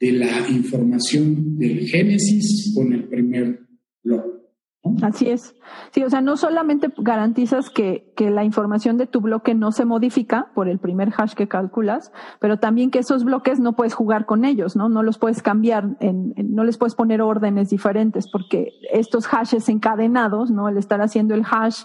[0.00, 3.60] de la información del Génesis con el primer
[4.02, 4.36] bloque.
[5.02, 5.54] Así es.
[5.90, 9.84] Sí, o sea, no solamente garantizas que, que, la información de tu bloque no se
[9.84, 14.26] modifica por el primer hash que calculas, pero también que esos bloques no puedes jugar
[14.26, 14.88] con ellos, ¿no?
[14.88, 20.52] No los puedes cambiar, en, no les puedes poner órdenes diferentes, porque estos hashes encadenados,
[20.52, 20.68] ¿no?
[20.68, 21.82] El estar haciendo el hash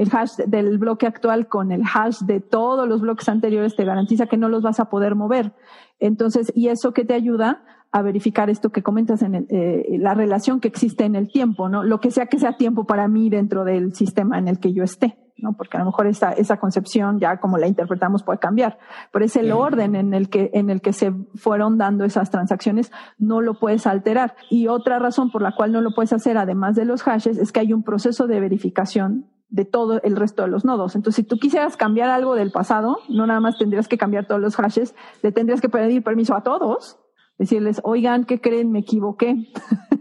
[0.00, 4.24] el hash del bloque actual con el hash de todos los bloques anteriores te garantiza
[4.24, 5.52] que no los vas a poder mover.
[5.98, 10.58] Entonces, y eso que te ayuda a verificar esto que comentas en eh, la relación
[10.60, 11.82] que existe en el tiempo, ¿no?
[11.82, 14.84] Lo que sea que sea tiempo para mí dentro del sistema en el que yo
[14.84, 15.52] esté, ¿no?
[15.52, 18.78] Porque a lo mejor esa, esa concepción ya como la interpretamos puede cambiar.
[19.12, 22.90] Pero es el orden en el que, en el que se fueron dando esas transacciones,
[23.18, 24.34] no lo puedes alterar.
[24.48, 27.52] Y otra razón por la cual no lo puedes hacer, además de los hashes, es
[27.52, 30.94] que hay un proceso de verificación de todo el resto de los nodos.
[30.96, 34.40] Entonces, si tú quisieras cambiar algo del pasado, no nada más tendrías que cambiar todos
[34.40, 36.98] los hashes, le tendrías que pedir permiso a todos,
[37.38, 38.70] decirles, oigan, ¿qué creen?
[38.70, 39.50] Me equivoqué.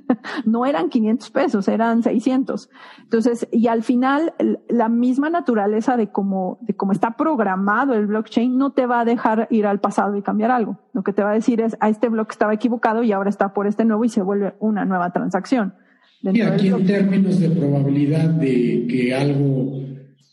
[0.46, 2.70] no eran 500 pesos, eran 600.
[3.02, 4.34] Entonces, y al final,
[4.68, 9.06] la misma naturaleza de cómo, de cómo está programado el blockchain no te va a
[9.06, 10.80] dejar ir al pasado y cambiar algo.
[10.94, 13.54] Lo que te va a decir es, a este bloque estaba equivocado y ahora está
[13.54, 15.74] por este nuevo y se vuelve una nueva transacción.
[16.22, 19.82] Y aquí en términos de probabilidad de que algo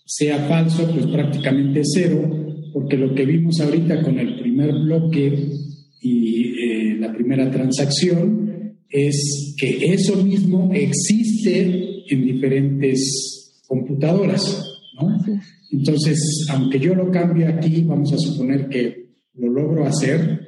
[0.05, 2.29] sea falso, pues prácticamente cero,
[2.73, 5.49] porque lo que vimos ahorita con el primer bloque
[6.01, 14.65] y eh, la primera transacción es que eso mismo existe en diferentes computadoras,
[15.01, 15.19] ¿no?
[15.73, 20.41] Entonces, aunque yo lo cambie aquí, vamos a suponer que lo logro hacer,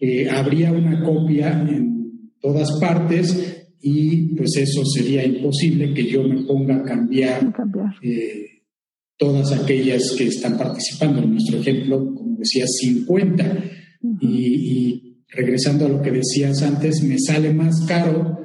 [0.00, 3.51] eh, habría una copia en todas partes
[3.82, 7.52] y pues eso sería imposible que yo me ponga a cambiar,
[8.02, 8.62] eh,
[9.18, 11.22] todas aquellas que están participando.
[11.22, 13.64] En nuestro ejemplo, como decía, 50.
[14.20, 18.42] y, regresando a lo que decías antes, me sale más caro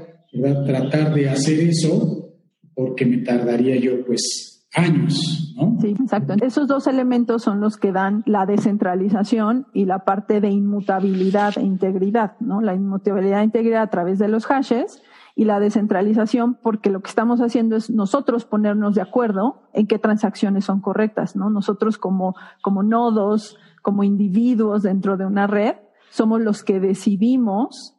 [0.65, 2.35] tratar de hacer eso
[2.73, 5.77] porque me tardaría yo pues años, ¿no?
[5.81, 6.35] Sí, exacto.
[6.41, 11.63] Esos dos elementos son los que dan la descentralización y la parte de inmutabilidad e
[11.63, 12.61] integridad, ¿no?
[12.61, 15.01] La inmutabilidad e integridad a través de los hashes
[15.37, 19.99] y la descentralización porque lo que estamos haciendo es nosotros ponernos de acuerdo en qué
[19.99, 21.51] transacciones son correctas, ¿no?
[21.51, 25.75] Nosotros como, como nodos, como individuos dentro de una red,
[26.09, 27.95] somos los que decidimos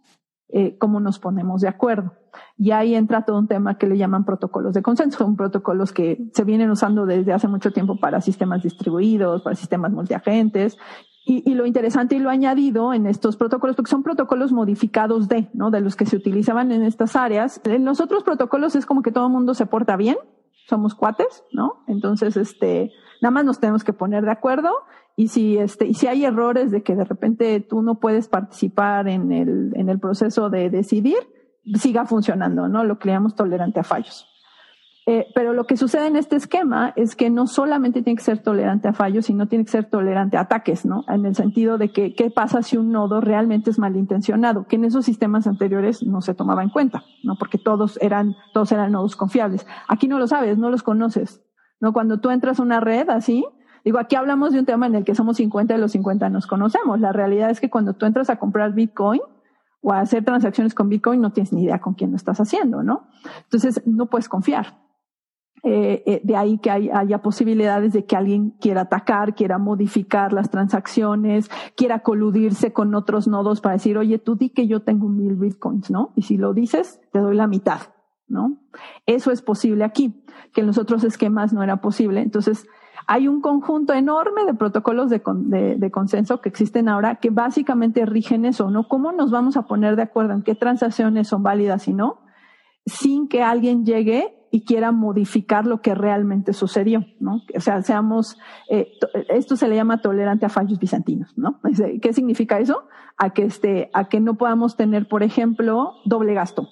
[0.49, 2.12] eh, cómo nos ponemos de acuerdo.
[2.57, 5.18] Y ahí entra todo un tema que le llaman protocolos de consenso.
[5.18, 9.93] Son protocolos que se vienen usando desde hace mucho tiempo para sistemas distribuidos, para sistemas
[9.93, 10.76] multiagentes.
[11.31, 15.51] Y, y, lo interesante y lo añadido en estos protocolos, porque son protocolos modificados de,
[15.53, 15.70] ¿no?
[15.70, 17.61] De los que se utilizaban en estas áreas.
[17.64, 20.16] En los otros protocolos es como que todo el mundo se porta bien,
[20.68, 21.85] somos cuates, ¿no?
[21.87, 24.70] Entonces, este, nada más nos tenemos que poner de acuerdo
[25.16, 29.09] y si este, y si hay errores de que de repente tú no puedes participar
[29.09, 31.18] en el, en el proceso de decidir,
[31.74, 32.85] siga funcionando, ¿no?
[32.85, 34.26] Lo que llamamos tolerante a fallos.
[35.11, 38.42] Eh, pero lo que sucede en este esquema es que no solamente tiene que ser
[38.42, 41.02] tolerante a fallos, sino tiene que ser tolerante a ataques, ¿no?
[41.09, 44.84] En el sentido de que qué pasa si un nodo realmente es malintencionado, que en
[44.84, 47.36] esos sistemas anteriores no se tomaba en cuenta, ¿no?
[47.38, 49.66] Porque todos eran, todos eran nodos confiables.
[49.88, 51.42] Aquí no lo sabes, no los conoces,
[51.80, 51.94] ¿no?
[51.94, 53.46] Cuando tú entras a una red así,
[53.86, 56.46] digo, aquí hablamos de un tema en el que somos 50 de los 50 nos
[56.46, 57.00] conocemos.
[57.00, 59.22] La realidad es que cuando tú entras a comprar Bitcoin,
[59.80, 62.82] o a hacer transacciones con Bitcoin, no tienes ni idea con quién lo estás haciendo,
[62.82, 63.06] ¿no?
[63.44, 64.88] Entonces, no puedes confiar.
[65.64, 70.50] Eh, eh, de ahí que haya posibilidades de que alguien quiera atacar, quiera modificar las
[70.50, 75.34] transacciones, quiera coludirse con otros nodos para decir, oye, tú di que yo tengo mil
[75.34, 76.12] bitcoins, ¿no?
[76.14, 77.80] Y si lo dices, te doy la mitad,
[78.28, 78.61] ¿no?
[79.06, 82.20] Eso es posible aquí, que en los otros esquemas no era posible.
[82.20, 82.66] Entonces,
[83.09, 88.06] hay un conjunto enorme de protocolos de, de, de, consenso que existen ahora que básicamente
[88.06, 88.86] rigen eso, ¿no?
[88.86, 92.20] ¿Cómo nos vamos a poner de acuerdo en qué transacciones son válidas y no?
[92.86, 97.42] Sin que alguien llegue y quiera modificar lo que realmente sucedió, ¿no?
[97.55, 98.38] O sea, seamos,
[98.70, 98.92] eh,
[99.28, 101.61] esto se le llama tolerante a fallos bizantinos, ¿no?
[102.01, 102.88] ¿Qué significa eso?
[103.16, 106.68] A que este, a que no podamos tener, por ejemplo, doble gasto,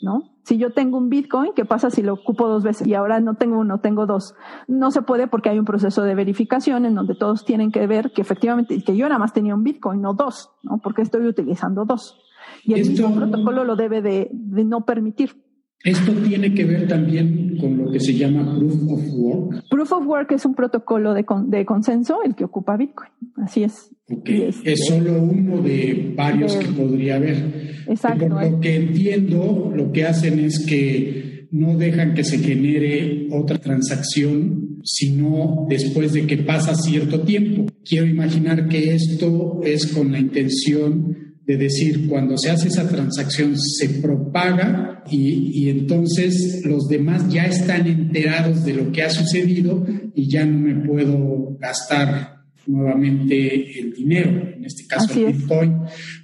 [0.00, 0.30] ¿no?
[0.44, 2.86] Si yo tengo un Bitcoin, ¿qué pasa si lo ocupo dos veces?
[2.86, 4.34] Y ahora no tengo uno, tengo dos.
[4.66, 8.12] No se puede porque hay un proceso de verificación en donde todos tienen que ver
[8.12, 10.78] que efectivamente, que yo nada más tenía un Bitcoin, no dos, ¿no?
[10.78, 12.18] Porque estoy utilizando dos.
[12.64, 15.36] Y el mismo protocolo lo debe de, de no permitir.
[15.82, 19.64] Esto tiene que ver también con lo que se llama Proof of Work.
[19.70, 23.08] Proof of Work es un protocolo de, con, de consenso, el que ocupa Bitcoin.
[23.36, 23.90] Así es.
[24.06, 24.42] Okay.
[24.42, 27.82] Este, es solo uno de varios de, que podría haber.
[27.86, 28.28] Exacto.
[28.28, 33.58] Por lo que entiendo, lo que hacen es que no dejan que se genere otra
[33.58, 37.66] transacción, sino después de que pasa cierto tiempo.
[37.84, 43.58] Quiero imaginar que esto es con la intención de decir, cuando se hace esa transacción
[43.58, 49.84] se propaga y, y, entonces los demás ya están enterados de lo que ha sucedido
[50.14, 52.36] y ya no me puedo gastar
[52.68, 55.76] nuevamente el dinero, en este caso Así el Bitcoin.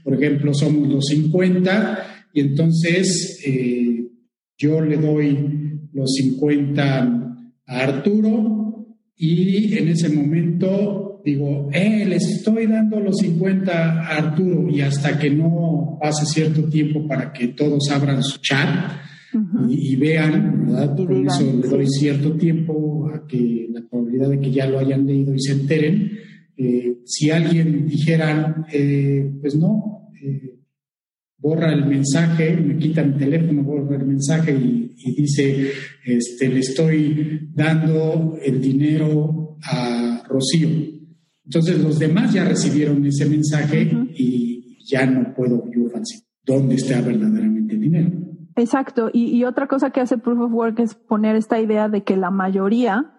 [0.05, 4.07] Por ejemplo, somos los 50 y entonces eh,
[4.57, 7.03] yo le doy los 50
[7.67, 14.71] a Arturo y en ese momento digo, eh, les estoy dando los 50 a Arturo
[14.71, 18.93] y hasta que no pase cierto tiempo para que todos abran su chat
[19.35, 19.69] uh -huh.
[19.69, 20.95] y, y, vean, ¿verdad?
[20.95, 25.05] Por eso le doy cierto tiempo a que la probabilidad de que ya lo hayan
[25.05, 26.13] leído y se enteren.
[26.57, 30.61] Eh, si alguien dijera, eh, pues no, eh,
[31.39, 35.73] borra el mensaje, me quita mi teléfono, borra el mensaje y, y dice,
[36.05, 40.96] este, le estoy dando el dinero a Rocío
[41.47, 44.11] entonces los demás ya recibieron ese mensaje uh -huh.
[44.15, 48.11] y ya no puedo yo fancy dónde está verdaderamente el dinero.
[48.57, 49.11] Exacto.
[49.13, 52.17] Y, y, otra cosa que hace Proof of Work es poner esta idea de que
[52.17, 53.13] la mayoría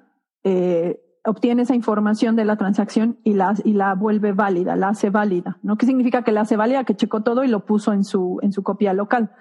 [0.43, 5.09] eh, obtiene esa información de la transacción y la, y la vuelve válida, la hace
[5.09, 5.59] válida.
[5.61, 5.77] ¿No?
[5.77, 6.85] ¿Qué significa que la hace válida?
[6.85, 9.31] Que checó todo y lo puso en su, en su copia local.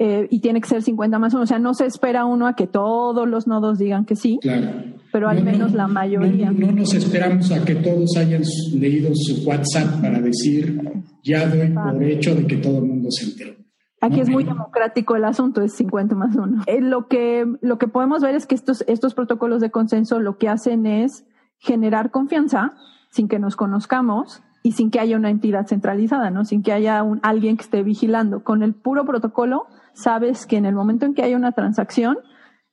[0.00, 1.42] Eh, y tiene que ser 50 más 1.
[1.42, 4.68] O sea, no se espera uno a que todos los nodos digan que sí, claro.
[5.12, 6.52] pero al no, menos no, la mayoría.
[6.52, 8.42] No, no, nos esperamos a que todos hayan
[8.74, 10.80] leído su WhatsApp para decir,
[11.24, 13.58] ya doy por hecho de que todo el mundo se enteró.
[14.00, 16.62] Aquí es muy democrático el asunto, es 50 más 1.
[16.66, 20.38] Eh, lo, que, lo que podemos ver es que estos, estos protocolos de consenso lo
[20.38, 21.24] que hacen es
[21.58, 22.74] generar confianza
[23.10, 26.44] sin que nos conozcamos y sin que haya una entidad centralizada, ¿no?
[26.44, 28.44] Sin que haya un, alguien que esté vigilando.
[28.44, 29.66] Con el puro protocolo
[29.98, 32.18] sabes que en el momento en que haya una transacción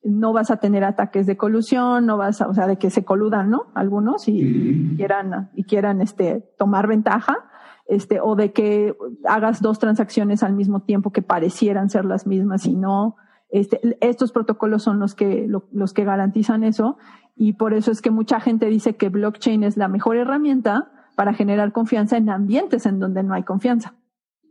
[0.04, 3.04] no vas a tener ataques de colusión, no vas a, o sea, de que se
[3.04, 3.72] coludan, ¿no?
[3.74, 7.36] Algunos y, y quieran, y quieran, este, tomar ventaja,
[7.88, 8.96] este, o de que
[9.28, 13.16] hagas dos transacciones al mismo tiempo que parecieran ser las mismas y no,
[13.50, 16.98] este, estos protocolos son los que, lo, los que garantizan eso
[17.36, 21.34] y por eso es que mucha gente dice que blockchain es la mejor herramienta para
[21.34, 23.96] generar confianza en ambientes en donde no hay confianza,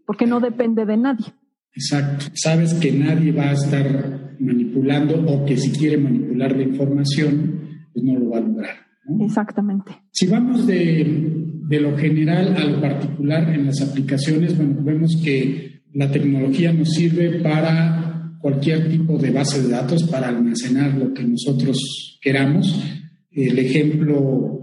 [0.05, 1.35] porque no depende de nadie.
[1.75, 2.27] Exacto.
[2.35, 7.61] Sabes que nadie va a estar manipulando o que si quiere manipular la información,
[7.93, 8.77] pues no lo va a lograr.
[9.21, 9.93] Exactamente.
[10.11, 15.83] Si vamos de, de, lo general a lo particular en las aplicaciones, bueno, vemos que
[15.93, 21.25] la tecnología nos sirve para cualquier tipo de base de datos, para almacenar lo que
[21.25, 22.83] nosotros queramos.
[23.31, 24.55] El ejemplo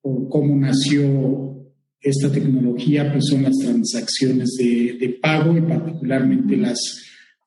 [0.00, 1.49] por cómo nació
[2.02, 6.78] esta tecnología pues son las transacciones de, pago y particularmente las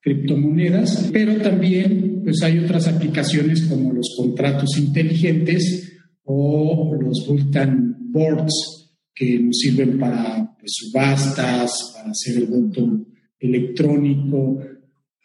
[0.01, 5.91] criptomonedas, pero también pues hay otras aplicaciones como los contratos inteligentes
[6.23, 13.05] o los bulletin boards que nos sirven para pues, subastas, para hacer el voto
[13.39, 14.59] electrónico.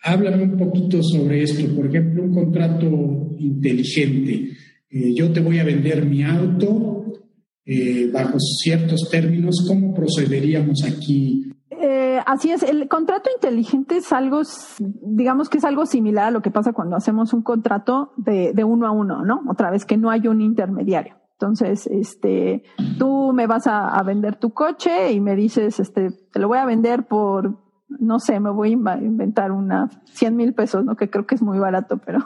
[0.03, 1.67] Háblame un poquito sobre esto.
[1.75, 4.51] Por ejemplo, un contrato inteligente.
[4.91, 6.98] Eh, yo te voy a vender mi auto
[7.71, 9.63] eh, bajo ciertos términos.
[9.69, 11.53] ¿Cómo procederíamos aquí?
[11.69, 14.41] Eh, así es, el contrato inteligente es algo,
[14.79, 18.65] digamos que es algo similar a lo que pasa cuando hacemos un contrato de, de
[18.65, 19.43] uno a uno, ¿no?
[19.49, 21.17] Otra vez que no hay un intermediario.
[21.33, 22.65] Entonces, este,
[22.99, 26.59] tú me vas a, a, vender tu coche y me dices, este, te lo voy
[26.59, 27.59] a vender por
[27.89, 30.97] no sé, me voy a inventar una 100 mil pesos, ¿no?
[30.97, 32.21] Que creo que es muy barato, pero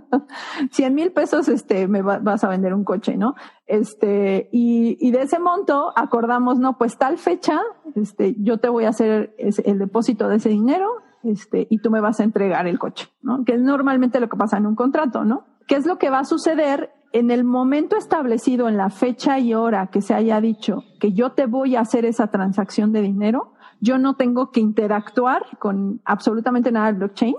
[0.70, 3.34] 100 mil pesos, este, me vas a vender un coche, ¿no?
[3.66, 7.60] Este, y, y de ese monto acordamos, no, pues tal fecha,
[7.94, 10.88] este, yo te voy a hacer el depósito de ese dinero,
[11.22, 13.44] este, y tú me vas a entregar el coche, ¿no?
[13.44, 15.44] Que es normalmente lo que pasa en un contrato, ¿no?
[15.66, 19.54] ¿Qué es lo que va a suceder en el momento establecido, en la fecha y
[19.54, 23.53] hora que se haya dicho que yo te voy a hacer esa transacción de dinero?
[23.84, 27.36] Yo no tengo que interactuar con absolutamente nada del blockchain.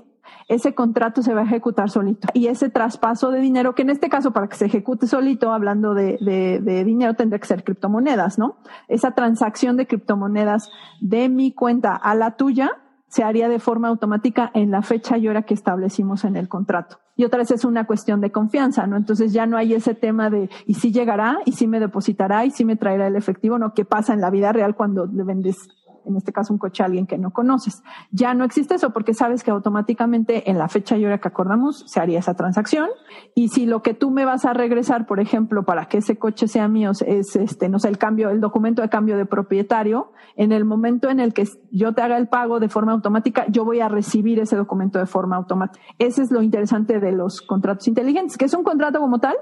[0.48, 2.28] Ese contrato se va a ejecutar solito.
[2.34, 5.96] Y ese traspaso de dinero, que en este caso para que se ejecute solito, hablando
[5.96, 8.58] de, de, dinero, tendría que ser criptomonedas, ¿no?
[8.88, 10.70] Esa transacción de criptomonedas
[11.02, 12.78] de mi cuenta a la tuya
[13.08, 17.00] se haría de forma automática en la fecha y hora que establecimos en el contrato.
[17.16, 18.98] Y otra vez es una cuestión de confianza, ¿no?
[18.98, 21.40] Entonces ya no hay ese tema de, ¿y si llegará?
[21.46, 22.46] ¿Y si me depositará?
[22.46, 23.58] ¿Y si me traerá el efectivo?
[23.58, 23.74] ¿No?
[23.74, 25.70] ¿Qué pasa en la vida real cuando vendes
[26.06, 27.84] en este caso un coche a alguien que no conoces.
[28.12, 31.84] Ya no existe eso porque sabes que automáticamente en la fecha y hora que acordamos
[31.88, 32.90] se haría esa transacción.
[33.34, 36.48] Y si lo que tú me vas a regresar, por ejemplo, para que ese coche
[36.48, 40.52] sea mío es este, no sé, el cambio, el documento de cambio de propietario, en
[40.52, 43.80] el momento en el que yo te haga el pago de forma automática, yo voy
[43.80, 45.84] a recibir ese documento de forma automática.
[46.00, 49.36] Ese es lo interesante de los contratos inteligentes, que es un contrato como tal,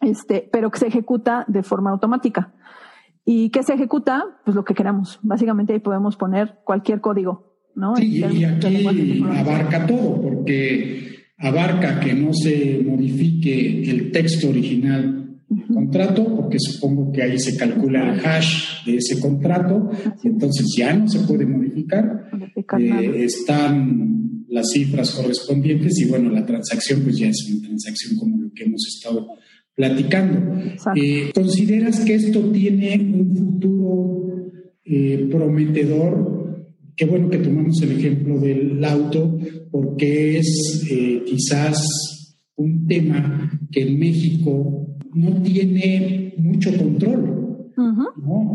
[0.00, 2.52] este, pero que se ejecuta de forma automática.
[3.24, 4.24] ¿Y qué se ejecuta?
[4.44, 5.20] Pues lo que queramos.
[5.22, 7.96] Básicamente ahí podemos poner cualquier código, ¿no?
[7.96, 15.66] Sí, y aquí abarca todo, porque abarca que no se modifique el texto original del
[15.66, 19.90] contrato, porque supongo que ahí se calcula el hash de ese contrato,
[20.22, 22.28] y entonces ya no se puede modificar.
[22.78, 28.36] Eh, están las cifras correspondientes y bueno, la transacción pues ya es una transacción como
[28.36, 29.26] lo que hemos estado
[29.74, 30.62] platicando.
[30.94, 34.50] Eh, ¿Consideras que esto tiene un futuro
[34.84, 36.66] eh, prometedor?
[36.96, 39.38] Qué bueno que tomamos el ejemplo del auto,
[39.70, 47.38] porque es eh, quizás un tema que en México no tiene mucho control.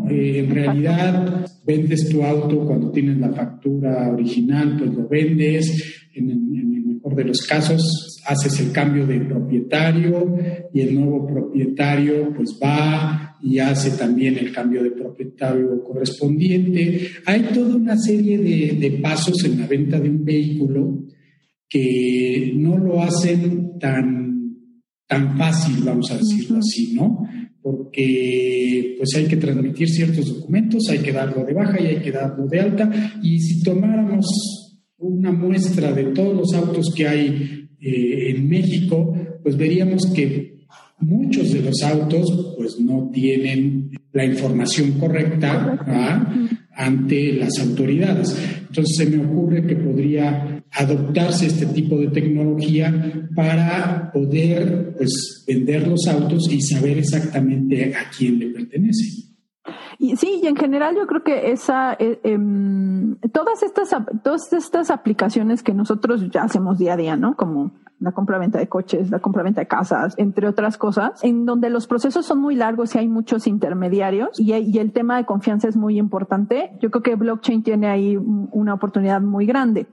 [0.09, 6.76] en realidad vendes tu auto cuando tienes la factura original, pues lo vendes, en, en
[6.76, 10.36] el mejor de los casos haces el cambio de propietario
[10.74, 17.10] y el nuevo propietario pues va y hace también el cambio de propietario correspondiente.
[17.26, 21.05] Hay toda una serie de, pasos en la venta de un vehículo
[21.70, 24.58] que no lo hacen tan,
[25.08, 27.28] tan fácil, vamos a decirlo así, ¿no?
[27.62, 32.12] Porque pues hay que transmitir ciertos documentos, hay que darlo de baja y hay que
[32.12, 33.20] darlo de alta.
[33.22, 34.66] Y si tomáramos
[34.99, 40.65] una muestra de todos los autos que hay eh, en México, pues veríamos que
[40.99, 45.79] muchos de los autos pues no tienen la información correcta
[46.75, 48.35] ante las autoridades.
[48.67, 55.87] Entonces se me ocurre que podría adoptarse este tipo de tecnología para poder pues vender
[55.87, 59.26] los autos y saber exactamente a quién le pertenece.
[59.99, 64.91] Y sí, y en general yo creo que esa, eh, em, todas estas, todas estas
[64.91, 67.35] aplicaciones que nosotros ya hacemos día a día, ¿no?
[67.35, 71.87] Como la compra-venta de coches, la compra-venta de casas, entre otras cosas, en donde los
[71.87, 75.75] procesos son muy largos y hay muchos intermediarios y, y el tema de confianza es
[75.75, 76.77] muy importante.
[76.79, 79.87] Yo creo que blockchain tiene ahí una oportunidad muy grande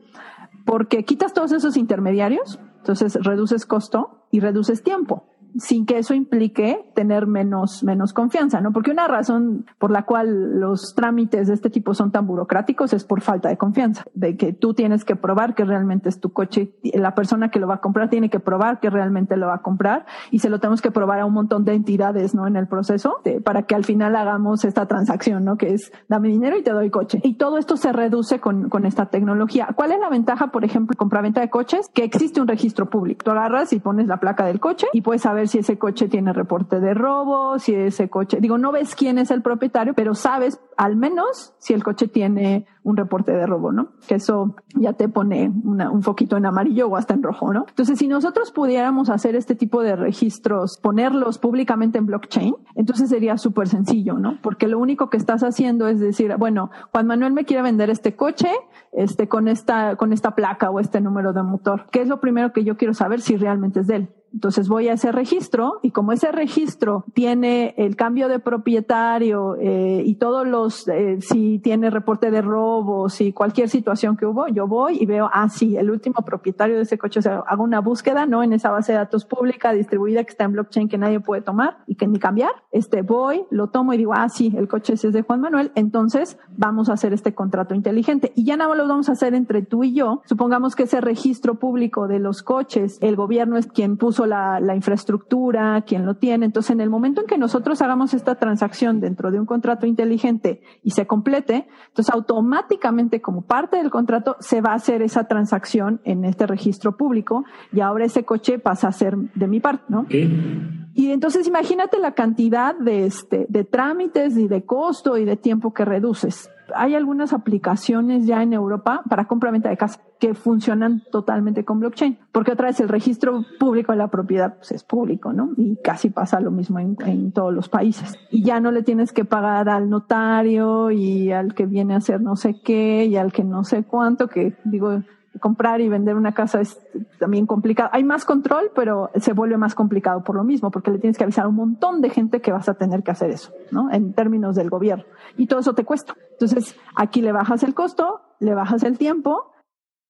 [0.64, 5.24] porque quitas todos esos intermediarios, entonces reduces costo y reduces tiempo.
[5.56, 8.72] Sin que eso implique tener menos, menos confianza, ¿no?
[8.72, 13.04] Porque una razón por la cual los trámites de este tipo son tan burocráticos es
[13.04, 16.74] por falta de confianza, de que tú tienes que probar que realmente es tu coche,
[16.82, 19.62] la persona que lo va a comprar tiene que probar que realmente lo va a
[19.62, 22.46] comprar y se lo tenemos que probar a un montón de entidades, ¿no?
[22.46, 25.56] En el proceso, para que al final hagamos esta transacción, ¿no?
[25.56, 27.20] Que es dame dinero y te doy coche.
[27.22, 29.68] Y todo esto se reduce con, con esta tecnología.
[29.74, 31.88] ¿Cuál es la ventaja, por ejemplo, compra-venta de coches?
[31.92, 33.24] Que existe un registro público.
[33.24, 36.32] Tú agarras y pones la placa del coche y puedes saber si ese coche tiene
[36.32, 40.60] reporte de robo, si ese coche, digo, no ves quién es el propietario, pero sabes
[40.76, 43.92] al menos si el coche tiene un reporte de robo, ¿no?
[44.06, 47.64] Que eso ya te pone un foquito en amarillo o hasta en rojo, ¿no?
[47.68, 53.38] Entonces, si nosotros pudiéramos hacer este tipo de registros, ponerlos públicamente en blockchain, entonces sería
[53.38, 54.38] súper sencillo, ¿no?
[54.42, 58.16] Porque lo único que estás haciendo es decir, bueno, Juan Manuel me quiere vender este
[58.16, 58.50] coche,
[58.92, 61.86] este, con esta, con esta placa o este número de motor.
[61.90, 64.14] ¿Qué es lo primero que yo quiero saber si realmente es de él?
[64.34, 70.02] Entonces voy a ese registro y como ese registro tiene el cambio de propietario eh,
[70.04, 74.66] y todos los, eh, si tiene reporte de robo, si cualquier situación que hubo, yo
[74.66, 77.80] voy y veo, ah, sí, el último propietario de ese coche, o sea, hago una
[77.80, 78.42] búsqueda, ¿no?
[78.42, 81.78] En esa base de datos pública, distribuida, que está en blockchain, que nadie puede tomar
[81.86, 82.50] y que ni cambiar.
[82.72, 86.38] Este, voy, lo tomo y digo, ah, sí, el coche es de Juan Manuel, entonces
[86.56, 88.32] vamos a hacer este contrato inteligente.
[88.34, 90.22] Y ya nada más lo vamos a hacer entre tú y yo.
[90.24, 95.82] Supongamos que ese registro público de los coches, el gobierno es quien puso la, infraestructura,
[95.86, 96.46] quien lo tiene.
[96.46, 100.62] Entonces, en el momento en que nosotros hagamos esta transacción dentro de un contrato inteligente
[100.82, 106.00] y se complete, entonces automáticamente como parte del contrato se va a hacer esa transacción
[106.04, 110.06] en este registro público y ahora ese coche pasa a ser de mi parte, ¿no?
[110.10, 115.74] Y entonces imagínate la cantidad de, este, de trámites y de costo y de tiempo
[115.74, 121.64] que reduces hay algunas aplicaciones ya en Europa para compra-venta de casa que funcionan totalmente
[121.64, 125.50] con blockchain, porque otra vez el registro público de la propiedad pues, es público, ¿no?
[125.56, 128.18] Y casi pasa lo mismo en, en, todos los países.
[128.30, 132.20] Y ya no le tienes que pagar al notario y al que viene a hacer
[132.20, 135.02] no sé qué y al que no sé cuánto, que digo,
[135.40, 136.80] comprar y vender una casa es
[137.18, 137.90] también complicado.
[137.92, 141.24] Hay más control, pero se vuelve más complicado por lo mismo, porque le tienes que
[141.24, 143.90] avisar a un montón de gente que vas a tener que hacer eso, ¿no?
[143.90, 145.04] En términos del gobierno.
[145.36, 146.14] Y todo eso te cuesta.
[146.32, 149.50] Entonces, aquí le bajas el costo, le bajas el tiempo,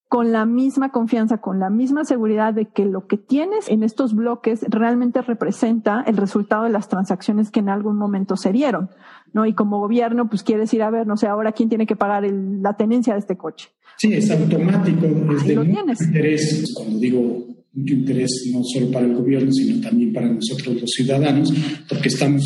[0.09, 4.15] con la misma confianza, con la misma seguridad de que lo que tienes en estos
[4.15, 8.91] bloques realmente representa el resultado de las transacciones que en algún momento se dieron,
[9.33, 9.47] ¿no?
[9.47, 12.23] Y como gobierno, pues quieres ir a ver, no sé, ahora quién tiene que pagar
[12.31, 17.95] la tenencia de este coche Sí, es automático, es de mucho interés, cuando digo mucho
[17.95, 21.53] interés no solo para el gobierno, sino también para nosotros los ciudadanos,
[21.89, 22.45] porque estamos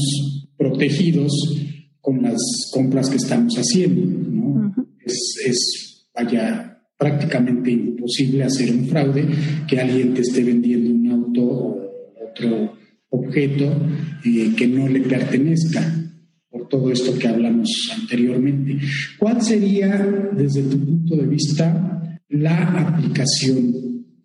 [0.57, 1.33] protegidos
[2.01, 2.41] con las
[2.73, 4.03] compras que estamos haciendo.
[4.05, 4.75] ¿no?
[5.05, 9.27] es, es, vaya, prácticamente imposible hacer un fraude,
[9.69, 11.91] que alguien te esté vendiendo un auto o
[12.31, 12.73] otro
[13.11, 13.73] objeto
[14.25, 16.08] eh, que no le pertenezca
[16.51, 17.69] por todo esto que hablamos
[18.01, 18.79] anteriormente.
[19.19, 19.97] ¿Cuál sería,
[20.33, 23.73] desde tu punto de vista, la aplicación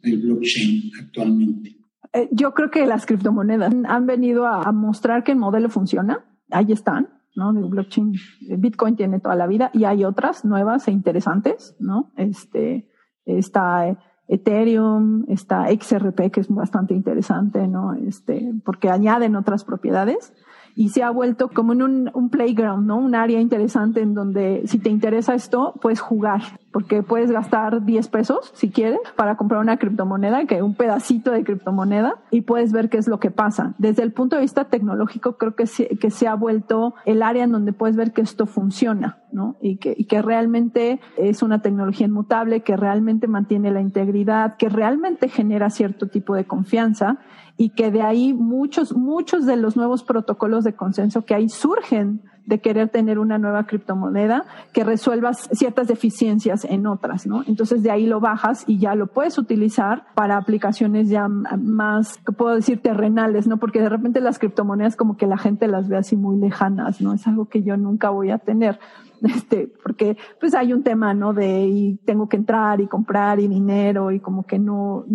[0.02, 1.78] del blockchain actualmente?
[2.14, 6.24] Eh, yo creo que las criptomonedas han venido a mostrar que el modelo funciona.
[6.52, 7.52] Ahí están, ¿no?
[7.52, 8.14] El blockchain,
[8.58, 12.14] Bitcoin tiene toda la vida y hay otras nuevas e interesantes, ¿no?
[12.16, 12.88] Este,
[13.26, 13.98] está
[14.28, 17.94] Ethereum, está XRP, que es bastante interesante, ¿no?
[17.94, 20.34] Este, porque añaden otras propiedades
[20.76, 22.98] y se ha vuelto como en un, un, playground, ¿no?
[22.98, 28.08] Un área interesante en donde si te interesa esto, puedes jugar, porque puedes gastar 10
[28.08, 32.90] pesos, si quieres, para comprar una criptomoneda, que un pedacito de criptomoneda, y puedes ver
[32.90, 33.76] qué es lo que pasa.
[33.78, 37.44] Desde el punto de vista tecnológico, creo que se, que se ha vuelto el área
[37.44, 39.56] en donde puedes ver que esto funciona, ¿no?
[39.62, 45.70] Y que realmente es una tecnología inmutable, que realmente mantiene la integridad, que realmente genera
[45.70, 47.20] cierto tipo de confianza
[47.58, 52.22] y que de ahí muchos, muchos de los nuevos protocolos de consenso que ahí surgen
[52.46, 57.44] de querer tener una nueva criptomoneda que resuelva ciertas deficiencias en otras, ¿no?
[57.48, 62.34] Entonces de ahí lo bajas y ya lo puedes utilizar para aplicaciones ya más, que
[62.34, 63.58] puedo decir, terrenales, ¿no?
[63.58, 67.14] Porque de repente las criptomonedas como que la gente las ve así muy lejanas, ¿no?
[67.14, 68.80] Es algo que yo nunca voy a tener.
[69.36, 71.34] este, porque pues hay un tema, ¿no?
[71.34, 75.06] De y tengo que entrar y comprar y dinero y como que no,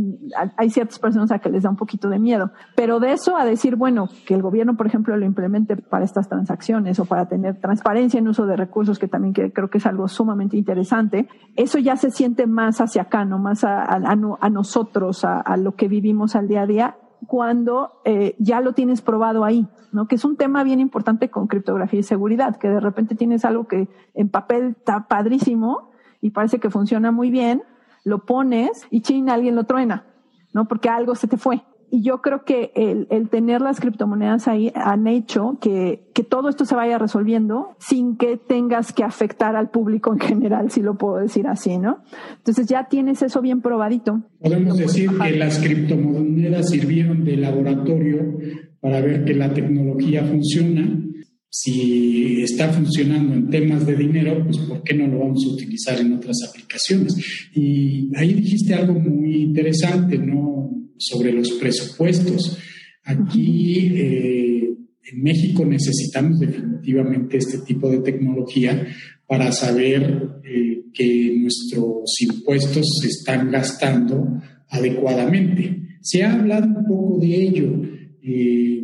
[0.56, 2.50] hay ciertas personas a que les da un poquito de miedo.
[2.74, 6.28] Pero de eso a decir, bueno, que el gobierno, por ejemplo, lo implemente para estas
[6.28, 10.08] transacciones o para tener transparencia en uso de recursos, que también creo que es algo
[10.08, 13.38] sumamente interesante, eso ya se siente más hacia acá, ¿no?
[13.38, 16.96] Más a, a, nosotros, a, a lo que vivimos al día a día
[17.26, 20.06] cuando eh, ya lo tienes probado ahí, ¿no?
[20.06, 23.66] Que es un tema bien importante con criptografía y seguridad, que de repente tienes algo
[23.66, 25.90] que en papel está padrísimo
[26.20, 27.62] y parece que funciona muy bien,
[28.04, 30.06] lo pones y chin, alguien lo truena,
[30.52, 30.66] ¿no?
[30.68, 31.62] Porque algo se te fue.
[31.90, 36.48] Y yo creo que el, el, tener las criptomonedas ahí han hecho que, que todo
[36.48, 40.98] esto se vaya resolviendo sin que tengas que afectar al público en general, si lo
[40.98, 42.02] puedo decir así, ¿no?
[42.36, 44.22] Entonces ya tienes eso bien probadito.
[44.40, 48.38] Podemos decir que las criptomonedas sirvieron de laboratorio
[48.80, 51.04] para ver que la tecnología funciona.
[51.50, 55.98] Si está funcionando en temas de dinero, pues ¿por qué no lo vamos a utilizar
[55.98, 57.16] en otras aplicaciones?
[57.54, 60.70] Y ahí dijiste algo muy interesante, ¿no?
[60.98, 62.58] Sobre los presupuestos.
[63.04, 64.68] Aquí eh,
[65.10, 68.86] en México necesitamos definitivamente este tipo de tecnología
[69.26, 75.98] para saber eh, que nuestros impuestos se están gastando adecuadamente.
[76.02, 77.82] Se ha hablado un poco de ello.
[78.22, 78.82] Eh,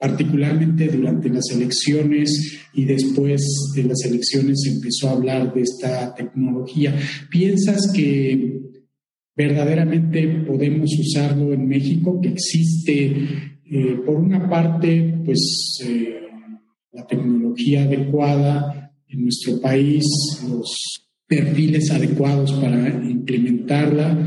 [0.00, 3.42] particularmente durante las elecciones y después
[3.76, 6.98] de las elecciones se empezó a hablar de esta tecnología.
[7.30, 8.69] ¿Piensas que
[9.40, 13.16] verdaderamente podemos usarlo en México, que existe,
[13.64, 16.28] eh, por una parte, pues eh,
[16.92, 20.04] la tecnología adecuada en nuestro país,
[20.46, 24.18] los perfiles adecuados para implementarla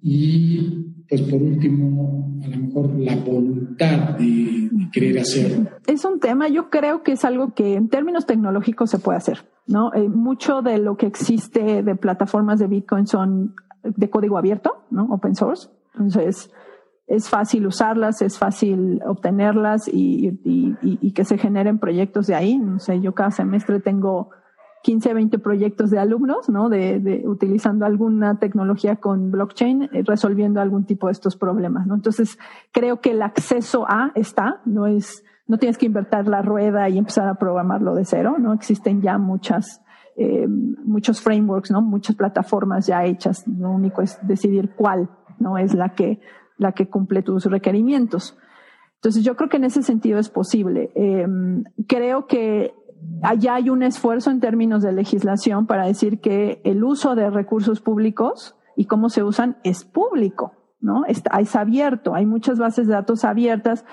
[0.00, 0.58] y,
[1.06, 5.80] pues por último, a lo mejor la voluntad de querer hacer.
[5.86, 9.44] Es un tema, yo creo que es algo que en términos tecnológicos se puede hacer,
[9.66, 9.92] ¿no?
[9.92, 15.04] Eh, mucho de lo que existe de plataformas de Bitcoin son de código abierto, ¿no?
[15.10, 15.68] Open source.
[15.94, 16.50] Entonces,
[17.06, 22.58] es fácil usarlas, es fácil obtenerlas y, que se generen proyectos de ahí.
[22.58, 24.30] No sé, yo cada semestre tengo
[24.82, 26.68] 15, 20 proyectos de alumnos, ¿no?
[26.68, 31.94] De, de, utilizando alguna tecnología con blockchain, eh, resolviendo algún tipo de estos problemas, ¿no?
[31.94, 32.38] Entonces,
[32.72, 36.98] creo que el acceso a está, no es, no tienes que invertir la rueda y
[36.98, 38.54] empezar a programarlo de cero, ¿no?
[38.54, 39.82] Existen ya muchas,
[40.16, 41.82] eh, muchos frameworks, ¿no?
[41.82, 43.46] Muchas plataformas ya hechas.
[43.46, 45.58] Lo único es decidir cuál, ¿no?
[45.58, 46.20] Es la que,
[46.58, 48.36] la que cumple tus requerimientos.
[48.96, 50.92] Entonces, yo creo que en ese sentido es posible.
[50.94, 51.26] Eh,
[51.88, 52.74] creo que
[53.22, 57.80] allá hay un esfuerzo en términos de legislación para decir que el uso de recursos
[57.80, 61.04] públicos y cómo se usan es público, ¿no?
[61.06, 63.84] Es, es abierto, hay muchas bases de datos abiertas.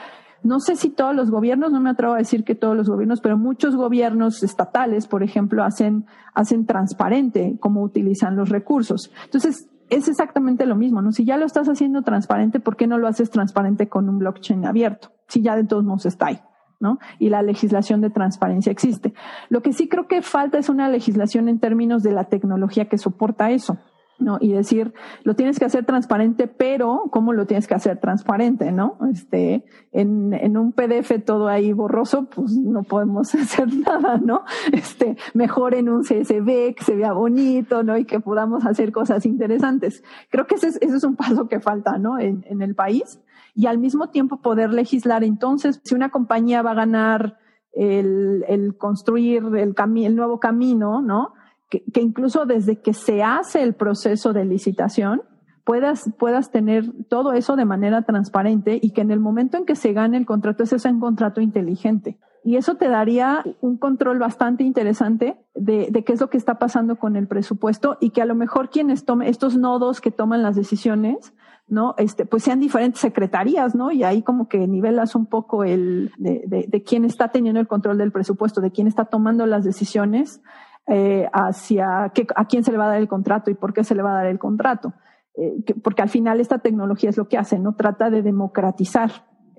[0.43, 3.21] No sé si todos los gobiernos, no me atrevo a decir que todos los gobiernos,
[3.21, 9.11] pero muchos gobiernos estatales, por ejemplo, hacen, hacen transparente cómo utilizan los recursos.
[9.25, 11.11] Entonces, es exactamente lo mismo, ¿no?
[11.11, 14.65] Si ya lo estás haciendo transparente, ¿por qué no lo haces transparente con un blockchain
[14.65, 15.11] abierto?
[15.27, 16.39] Si ya de todos modos está ahí.
[16.79, 16.97] ¿no?
[17.19, 19.13] Y la legislación de transparencia existe.
[19.49, 22.97] Lo que sí creo que falta es una legislación en términos de la tecnología que
[22.97, 23.79] soporta eso.
[24.19, 24.37] ¿No?
[24.39, 24.93] Y decir,
[25.23, 28.97] lo tienes que hacer transparente, pero ¿cómo lo tienes que hacer transparente, no?
[29.11, 34.43] Este, en, en un PDF todo ahí borroso, pues no podemos hacer nada, ¿no?
[34.71, 37.97] Este, mejor en un CSV que se vea bonito, ¿no?
[37.97, 40.03] Y que podamos hacer cosas interesantes.
[40.29, 42.19] Creo que ese es, ese es un paso que falta, ¿no?
[42.19, 43.19] En, en el país
[43.55, 45.23] y al mismo tiempo poder legislar.
[45.23, 47.37] Entonces, si una compañía va a ganar
[47.73, 51.33] el, el construir el, el nuevo camino, ¿no?
[51.69, 55.21] Que, incluso desde que se hace el proceso de licitación,
[55.65, 59.75] puedas, puedas tener todo eso de manera transparente y que en el momento en que
[59.75, 62.17] se gane el contrato, ese sea un contrato inteligente.
[62.43, 66.57] Y eso te daría un control bastante interesante de, de, qué es lo que está
[66.57, 70.41] pasando con el presupuesto y que a lo mejor quienes tomen, estos nodos que toman
[70.41, 71.33] las decisiones,
[71.67, 71.95] ¿no?
[71.97, 73.91] Este, pues sean diferentes secretarías, ¿no?
[73.91, 78.11] Y ahí como que nivelas un poco el de quién está teniendo el control del
[78.11, 80.41] presupuesto, de quién está tomando las decisiones
[80.89, 83.83] eh, hacia qué, a quién se le va a dar el contrato y por qué
[83.83, 84.93] se le va a dar el contrato.
[85.35, 87.75] Eh, que, porque al final esta tecnología es lo que hace, ¿no?
[87.75, 89.11] Trata de democratizar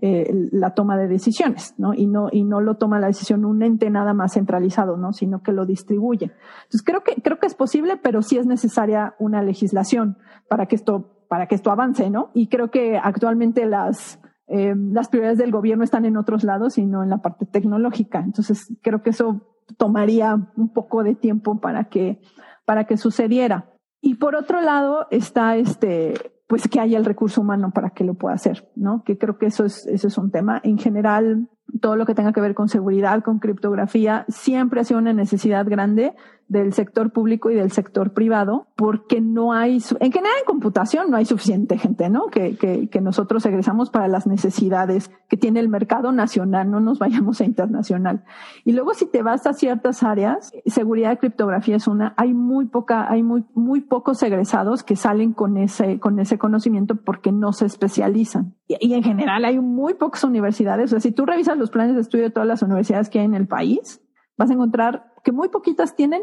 [0.03, 1.95] eh, la toma de decisiones, ¿no?
[1.95, 5.13] Y no, y no lo toma la decisión un ente nada más centralizado, ¿no?
[5.13, 6.33] Sino que lo distribuye.
[6.65, 10.17] Entonces creo que, creo que es posible, pero sí es necesaria una legislación
[10.49, 12.31] para que esto para que esto avance, ¿no?
[12.35, 14.19] Y creo que actualmente las,
[14.53, 18.19] eh, las prioridades del gobierno están en otros lados y no en la parte tecnológica.
[18.19, 19.47] Entonces, creo que eso
[19.79, 22.21] tomaría un poco de tiempo para que,
[22.65, 23.71] para que sucediera.
[24.01, 26.15] Y por otro lado está este,
[26.49, 29.05] pues que haya el recurso humano para que lo pueda hacer, ¿no?
[29.05, 30.61] Que creo que eso es, eso es un tema.
[30.65, 31.49] En general,
[31.81, 35.65] todo lo que tenga que ver con seguridad, con criptografía, siempre ha sido una necesidad
[35.65, 36.15] grande
[36.51, 41.17] del sector público y del sector privado, porque no hay, en general en computación no
[41.17, 42.27] hay suficiente gente, ¿no?
[42.27, 46.99] Que, que, que, nosotros egresamos para las necesidades que tiene el mercado nacional, no nos
[46.99, 48.25] vayamos a internacional.
[48.65, 52.67] Y luego si te vas a ciertas áreas, seguridad de criptografía es una, hay muy
[52.67, 57.53] poca, hay muy, muy pocos egresados que salen con ese, con ese conocimiento porque no
[57.53, 58.57] se especializan.
[58.67, 61.95] Y, y en general hay muy pocas universidades, o sea, si tú revisas los planes
[61.95, 64.03] de estudio de todas las universidades que hay en el país,
[64.37, 66.23] vas a encontrar que muy poquitas tienen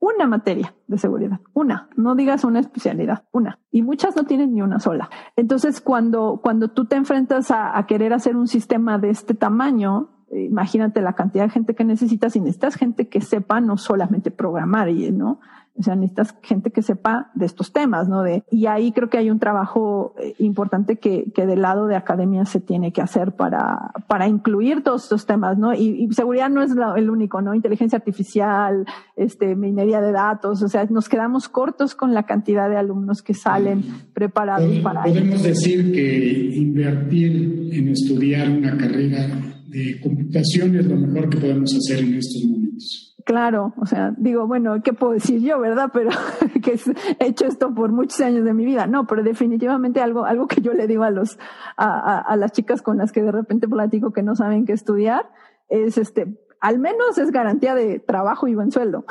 [0.00, 3.58] una materia de seguridad, una, no digas una especialidad, una.
[3.70, 5.10] Y muchas no tienen ni una sola.
[5.36, 10.10] Entonces, cuando, cuando tú te enfrentas a, a querer hacer un sistema de este tamaño,
[10.30, 14.88] imagínate la cantidad de gente que necesitas y necesitas gente que sepa no solamente programar,
[15.12, 15.40] ¿no?
[15.78, 18.22] O sea, necesitas gente que sepa de estos temas, ¿no?
[18.22, 21.94] De, y ahí creo que hay un trabajo eh, importante que, que del lado de
[21.94, 25.74] academia se tiene que hacer para, para incluir todos estos temas, ¿no?
[25.74, 27.54] Y, seguridad no es el único, ¿no?
[27.54, 32.76] Inteligencia artificial, este, minería de datos, o sea, nos quedamos cortos con la cantidad de
[32.76, 39.28] alumnos que salen preparados para Podemos decir que invertir en estudiar una carrera
[39.68, 43.07] de computación es lo mejor que podemos hacer en estos momentos.
[43.28, 45.90] Claro, o sea, digo, bueno, ¿qué puedo decir yo, verdad?
[45.92, 46.08] Pero
[46.62, 46.80] que
[47.20, 48.86] he hecho esto por muchos años de mi vida.
[48.86, 51.38] No, pero definitivamente algo, algo que yo le digo a los,
[51.76, 55.26] a, a, las chicas con las que de repente platico que no saben qué estudiar,
[55.68, 59.04] es este, al menos es garantía de trabajo y buen sueldo.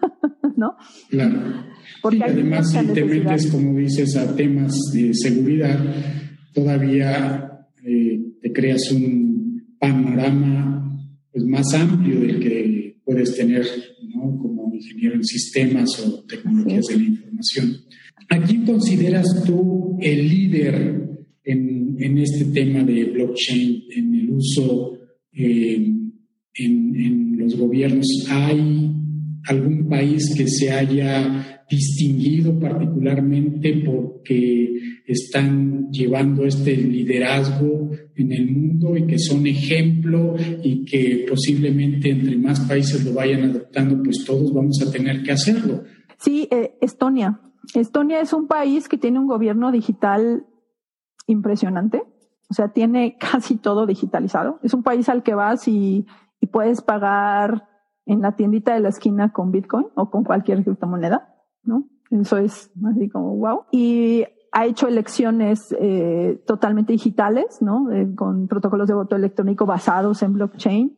[0.56, 0.78] ¿No?
[1.10, 1.38] Claro.
[2.00, 5.78] Porque además, si te metes, como dices, a temas de seguridad,
[6.54, 10.90] todavía eh, te creas un panorama
[11.30, 12.77] pues, más amplio del que
[13.08, 13.64] puedes tener
[14.14, 14.36] ¿no?
[14.36, 17.76] como ingeniero en sistemas o tecnologías de la información.
[18.28, 21.08] ¿A quién consideras tú el líder
[21.42, 24.98] en, en este tema de blockchain, en el uso
[25.32, 25.90] eh,
[26.54, 28.06] en, en los gobiernos?
[28.28, 28.90] ¿Hay
[29.46, 38.96] algún país que se haya distinguido particularmente porque están llevando este liderazgo en el mundo
[38.96, 44.52] y que son ejemplo y que posiblemente entre más países lo vayan adoptando, pues todos
[44.52, 45.82] vamos a tener que hacerlo.
[46.18, 47.40] Sí, eh, Estonia.
[47.74, 50.46] Estonia es un país que tiene un gobierno digital
[51.26, 52.02] impresionante.
[52.50, 54.58] O sea, tiene casi todo digitalizado.
[54.62, 56.06] Es un país al que vas y,
[56.40, 57.68] y puedes pagar
[58.06, 61.34] en la tiendita de la esquina con Bitcoin o con cualquier criptomoneda.
[61.68, 61.84] ¿No?
[62.10, 63.64] Eso es así como wow.
[63.70, 67.90] Y ha hecho elecciones eh, totalmente digitales, ¿no?
[67.92, 70.96] Eh, con protocolos de voto electrónico basados en blockchain.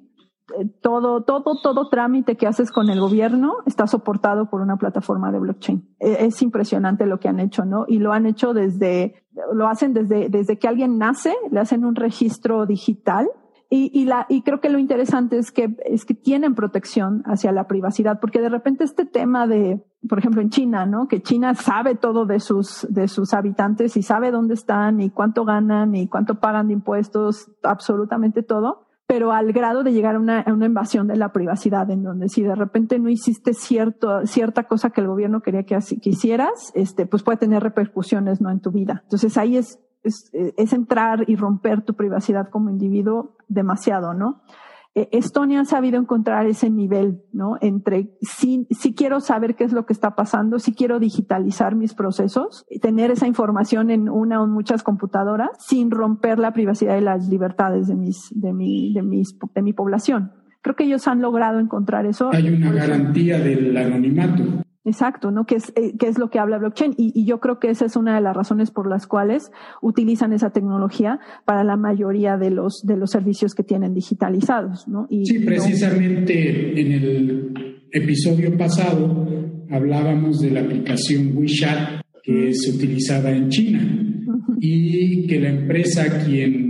[0.58, 5.32] Eh, todo, todo, todo trámite que haces con el gobierno está soportado por una plataforma
[5.32, 5.96] de blockchain.
[5.98, 7.84] E, es impresionante lo que han hecho, ¿no?
[7.88, 9.14] Y lo han hecho desde,
[9.52, 13.28] lo hacen desde, desde que alguien nace, le hacen un registro digital
[13.72, 17.52] y, y, la, y creo que lo interesante es que, es que tienen protección hacia
[17.52, 21.06] la privacidad, porque de repente este tema de, por ejemplo, en China, ¿no?
[21.06, 25.44] Que China sabe todo de sus, de sus habitantes y sabe dónde están y cuánto
[25.44, 30.40] ganan y cuánto pagan de impuestos, absolutamente todo, pero al grado de llegar a una,
[30.40, 34.64] a una invasión de la privacidad, en donde si de repente no hiciste cierto, cierta
[34.64, 38.50] cosa que el gobierno quería que, que hicieras, este, pues puede tener repercusiones, ¿no?
[38.50, 39.02] En tu vida.
[39.04, 44.42] Entonces ahí es es, es, entrar y romper tu privacidad como individuo demasiado, ¿no?
[44.96, 47.56] Eh, Estonia ha sabido encontrar ese nivel, ¿no?
[47.60, 51.94] Entre si, si quiero saber qué es lo que está pasando, si quiero digitalizar mis
[51.94, 57.28] procesos, tener esa información en una o muchas computadoras sin romper la privacidad y las
[57.28, 60.32] libertades de mis, de mi, de mis, de mi población.
[60.60, 62.30] Creo que ellos han logrado encontrar eso.
[62.32, 64.42] Hay una garantía del anonimato.
[64.84, 65.44] Exacto, ¿no?
[65.44, 66.94] Que es, eh, que es lo que habla blockchain.
[66.96, 69.50] Y, y, yo creo que esa es una de las razones por las cuales
[69.82, 75.06] utilizan esa tecnología para la mayoría de los, de los servicios que tienen digitalizados, ¿no?
[75.10, 79.26] Y, sí, precisamente en el episodio pasado
[79.70, 83.80] hablábamos de la aplicación WeChat que se utilizaba en China
[84.60, 86.69] y que la empresa quien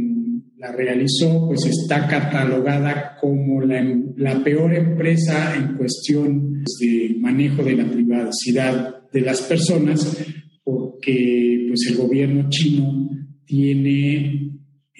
[0.61, 3.82] la realizó, pues está catalogada como la,
[4.16, 10.18] la, peor empresa en cuestión de manejo de la privacidad de las personas,
[10.62, 13.08] porque pues el gobierno chino
[13.46, 14.50] tiene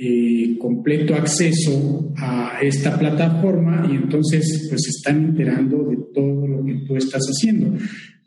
[0.02, 6.86] eh, completo acceso a esta plataforma y entonces pues están enterando de todo lo que
[6.86, 7.76] tú estás haciendo.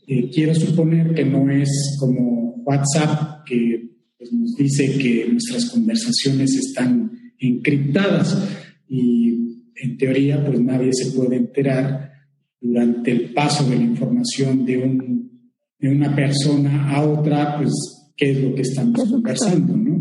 [0.05, 6.55] Eh, quiero suponer que no es como WhatsApp que pues, nos dice que nuestras conversaciones
[6.55, 12.11] están encriptadas y en teoría pues nadie se puede enterar
[12.59, 17.71] durante el paso de la información de, un, de una persona a otra pues
[18.15, 19.93] qué es lo que estamos conversando, ¿no?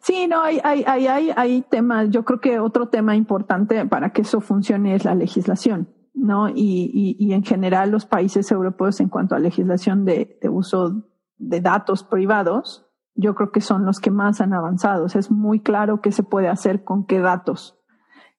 [0.00, 4.22] Sí, no, hay, hay, hay, hay, temas, yo creo que otro tema importante para que
[4.22, 6.48] eso funcione es la legislación, ¿no?
[6.48, 11.04] Y, y, y en general los países europeos en cuanto a legislación de, de uso
[11.38, 12.87] de datos privados,
[13.18, 15.06] yo creo que son los que más han avanzado.
[15.06, 17.76] es muy claro qué se puede hacer con qué datos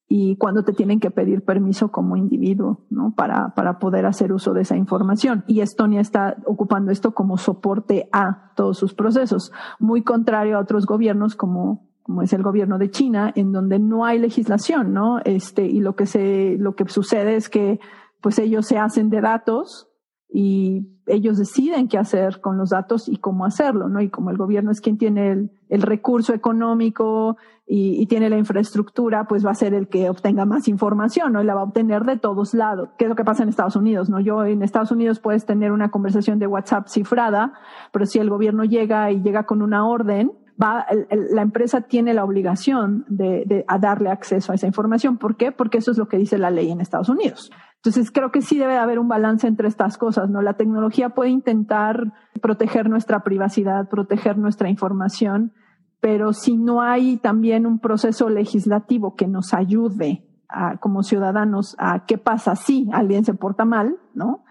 [0.07, 3.13] y cuándo te tienen que pedir permiso como individuo, ¿no?
[3.15, 5.43] Para, para poder hacer uso de esa información.
[5.47, 10.88] Y Estonia está ocupando esto como soporte a todos sus procesos, muy contrario a otros
[10.88, 15.19] gobiernos como, como es el gobierno de China, en donde no hay legislación, ¿no?
[15.25, 17.80] Este, y lo que se, lo que sucede es que,
[18.21, 19.88] pues ellos se hacen de datos
[20.32, 23.99] y ellos deciden qué hacer con los datos y cómo hacerlo, ¿no?
[23.99, 29.43] Y como el gobierno es quien tiene el, recurso económico y, tiene la infraestructura, pues
[29.43, 31.41] va a ser el que obtenga más información, ¿no?
[31.41, 32.89] Y la va a obtener de todos lados.
[32.97, 34.19] ¿Qué es lo que pasa en Estados Unidos, no?
[34.19, 37.53] Yo en Estados Unidos puedes tener una conversación de WhatsApp cifrada,
[37.91, 42.23] pero si el gobierno llega y llega con una orden, va, la empresa tiene la
[42.23, 45.17] obligación de, de darle acceso a esa información.
[45.17, 45.51] ¿Por qué?
[45.51, 47.49] Porque eso es lo que dice la ley en Estados Unidos.
[47.80, 50.41] Entonces creo que sí debe haber un balance entre estas cosas, ¿no?
[50.41, 55.53] La tecnología puede intentar proteger nuestra privacidad, proteger nuestra información,
[56.01, 62.05] pero si no hay también un proceso legislativo que nos ayude a, como ciudadanos a
[62.05, 64.43] qué pasa si alguien se porta mal, ¿no?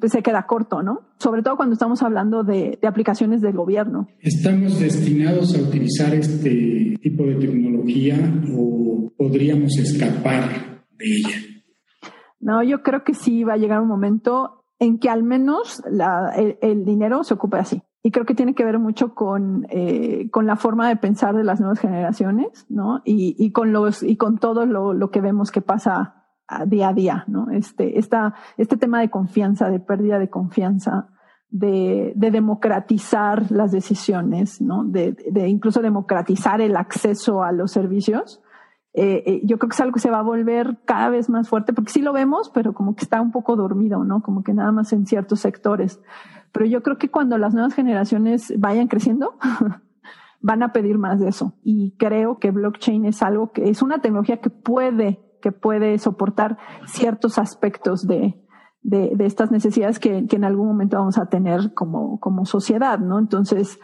[0.00, 1.00] Pues se queda corto, ¿no?
[1.18, 4.08] Sobre todo cuando estamos hablando de, de aplicaciones del gobierno.
[4.20, 8.16] ¿Estamos destinados a utilizar este tipo de tecnología
[8.56, 11.55] o podríamos escapar de ella?
[12.40, 15.82] No, yo creo que sí va a llegar un momento en que al menos
[16.60, 17.82] el, dinero se ocupe así.
[18.02, 21.42] Y creo que tiene que ver mucho con, eh, con la forma de pensar de
[21.42, 23.02] las nuevas generaciones, ¿no?
[23.04, 26.26] Y, con los, y con todo lo, que vemos que pasa
[26.66, 27.50] día a día, ¿no?
[27.50, 31.08] Este, esta, este tema de confianza, de pérdida de confianza,
[31.48, 34.84] de, de democratizar las decisiones, ¿no?
[34.84, 38.40] De, de incluso democratizar el acceso a los servicios,
[38.98, 41.50] eh, eh, yo creo que es algo que se va a volver cada vez más
[41.50, 44.22] fuerte, porque sí lo vemos, pero como que está un poco dormido, ¿no?
[44.22, 46.00] Como que nada más en ciertos sectores.
[46.50, 49.34] Pero yo creo que cuando las nuevas generaciones vayan creciendo,
[50.40, 51.52] van a pedir más de eso.
[51.62, 56.56] Y creo que blockchain es algo que es una tecnología que puede, que puede soportar
[56.86, 58.42] ciertos aspectos de,
[58.80, 62.98] de, de estas necesidades que, que, en algún momento vamos a tener como, como sociedad,
[62.98, 63.18] ¿no?
[63.18, 63.78] Entonces,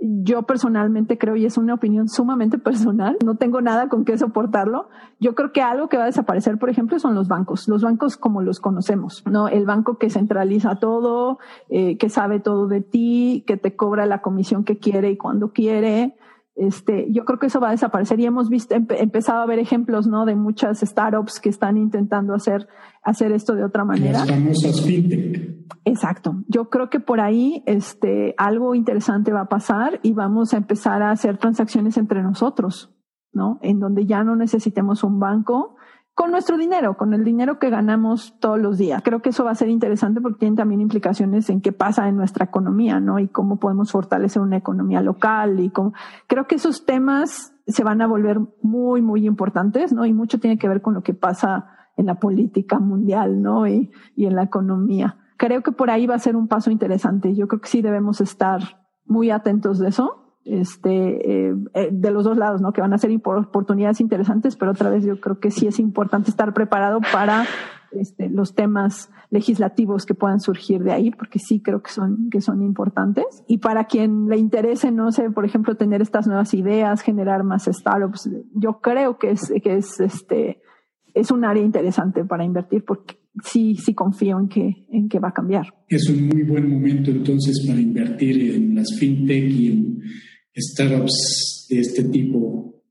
[0.00, 4.88] yo personalmente creo, y es una opinión sumamente personal, no tengo nada con qué soportarlo.
[5.18, 8.16] Yo creo que algo que va a desaparecer, por ejemplo, son los bancos, los bancos
[8.16, 9.48] como los conocemos, ¿no?
[9.48, 11.38] El banco que centraliza todo,
[11.68, 15.52] eh, que sabe todo de ti, que te cobra la comisión que quiere y cuando
[15.52, 16.16] quiere,
[16.60, 20.06] este, yo creo que eso va a desaparecer y hemos visto, empezado a ver ejemplos,
[20.06, 20.26] ¿no?
[20.26, 22.68] De muchas startups que están intentando hacer,
[23.02, 24.18] hacer esto de otra manera.
[24.18, 25.56] Las famosas fintech.
[25.86, 26.44] Exacto.
[26.48, 31.00] Yo creo que por ahí, este, algo interesante va a pasar y vamos a empezar
[31.00, 32.94] a hacer transacciones entre nosotros,
[33.32, 33.58] ¿no?
[33.62, 35.76] En donde ya no necesitemos un banco,
[36.14, 39.02] con nuestro dinero, con el dinero que ganamos todos los días.
[39.02, 42.16] Creo que eso va a ser interesante porque tiene también implicaciones en qué pasa en
[42.16, 43.18] nuestra economía, ¿no?
[43.18, 45.94] Y cómo podemos fortalecer una economía local y cómo...
[46.26, 50.04] Creo que esos temas se van a volver muy, muy importantes, ¿no?
[50.04, 53.66] Y mucho tiene que ver con lo que pasa en la política mundial, ¿no?
[53.66, 55.18] Y, y en la economía.
[55.38, 57.34] Creo que por ahí va a ser un paso interesante.
[57.34, 58.60] Yo creo que sí debemos estar
[59.06, 62.72] muy atentos de eso este, eh, eh, de los dos lados, ¿no?
[62.72, 66.30] Que van a ser oportunidades interesantes, pero otra vez yo creo que sí es importante
[66.30, 67.44] estar preparado para
[67.92, 72.40] este, los temas legislativos que puedan surgir de ahí, porque sí creo que son, que
[72.40, 73.44] son importantes.
[73.48, 77.64] Y para quien le interese, no sé, por ejemplo, tener estas nuevas ideas, generar más
[77.64, 80.62] startups, yo creo que es, que es, este,
[81.14, 85.28] es un área interesante para invertir porque sí, sí confío en que, en que va
[85.28, 85.66] a cambiar.
[85.88, 90.00] Es un muy buen momento entonces para invertir en las fintech y en
[90.56, 92.82] startups de este tipo.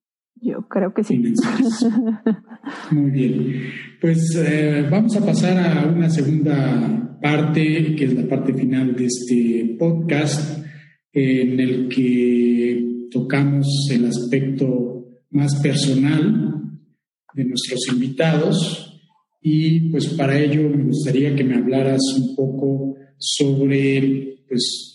[0.41, 1.17] Yo creo que sí.
[2.91, 3.63] Muy bien.
[3.99, 9.05] Pues eh, vamos a pasar a una segunda parte, que es la parte final de
[9.05, 10.63] este podcast,
[11.11, 16.61] en el que tocamos el aspecto más personal
[17.33, 18.85] de nuestros invitados.
[19.41, 24.88] Y pues para ello me gustaría que me hablaras un poco sobre pues,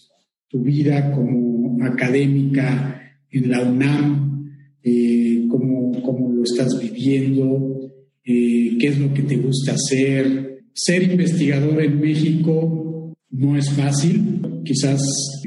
[0.54, 7.90] tu vida como académica en la UNAM, eh, cómo, cómo, lo estás viviendo,
[8.24, 10.60] eh, qué es lo que te gusta hacer.
[10.72, 15.02] Ser investigador en México no es fácil, quizás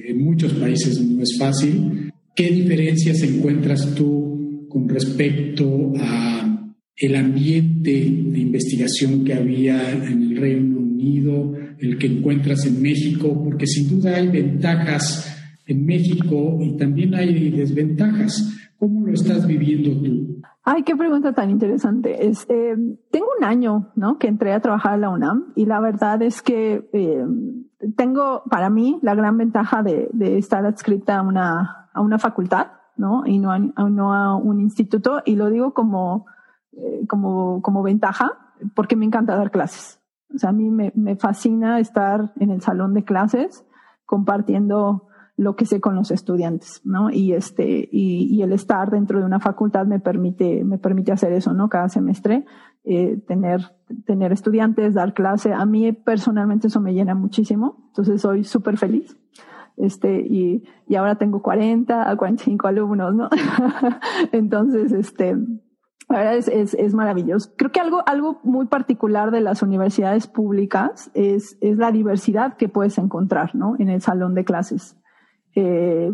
[0.05, 2.11] en muchos países no es fácil.
[2.35, 10.35] ¿Qué diferencias encuentras tú con respecto a el ambiente de investigación que había en el
[10.35, 10.86] Reino
[11.79, 13.41] El que encuentras en México?
[13.43, 15.33] Porque sin duda hay ventajas
[15.65, 18.53] en México y también hay desventajas.
[18.77, 20.41] ¿Cómo lo estás viviendo tú?
[20.63, 22.27] Ay, qué pregunta tan interesante.
[22.27, 22.75] Este,
[23.09, 24.17] tengo un año, ¿no?
[24.17, 27.25] Que entré a trabajar en la UNAM y la verdad es que eh,
[27.95, 32.67] tengo para mí la gran ventaja de, estar adscrita a una, a una facultad,
[32.97, 33.23] ¿no?
[33.25, 36.25] Y no a, no a un instituto y lo digo como,
[36.73, 38.31] eh, como, como ventaja
[38.73, 39.99] porque me encanta dar clases.
[40.33, 43.65] O sea, a mí me, me fascina estar en el salón de clases
[44.05, 47.11] compartiendo lo que sé con los estudiantes, ¿no?
[47.11, 51.31] Y este, y, y, el estar dentro de una facultad me permite, me permite hacer
[51.31, 51.69] eso, ¿no?
[51.69, 52.43] Cada semestre.
[52.89, 53.75] eh, tener,
[54.05, 55.53] tener estudiantes, dar clase.
[55.53, 59.17] A mí personalmente eso me llena muchísimo, entonces soy súper feliz.
[59.75, 63.29] Este, y, y ahora tengo 40 a 45 alumnos, ¿no?
[64.31, 65.35] entonces, este,
[66.09, 67.51] la verdad es, maravilloso.
[67.57, 72.69] Creo que algo, algo muy particular de las universidades públicas es, es la diversidad que
[72.69, 73.75] puedes encontrar, ¿no?
[73.77, 74.95] En el salón de clases.
[75.55, 76.11] Eh,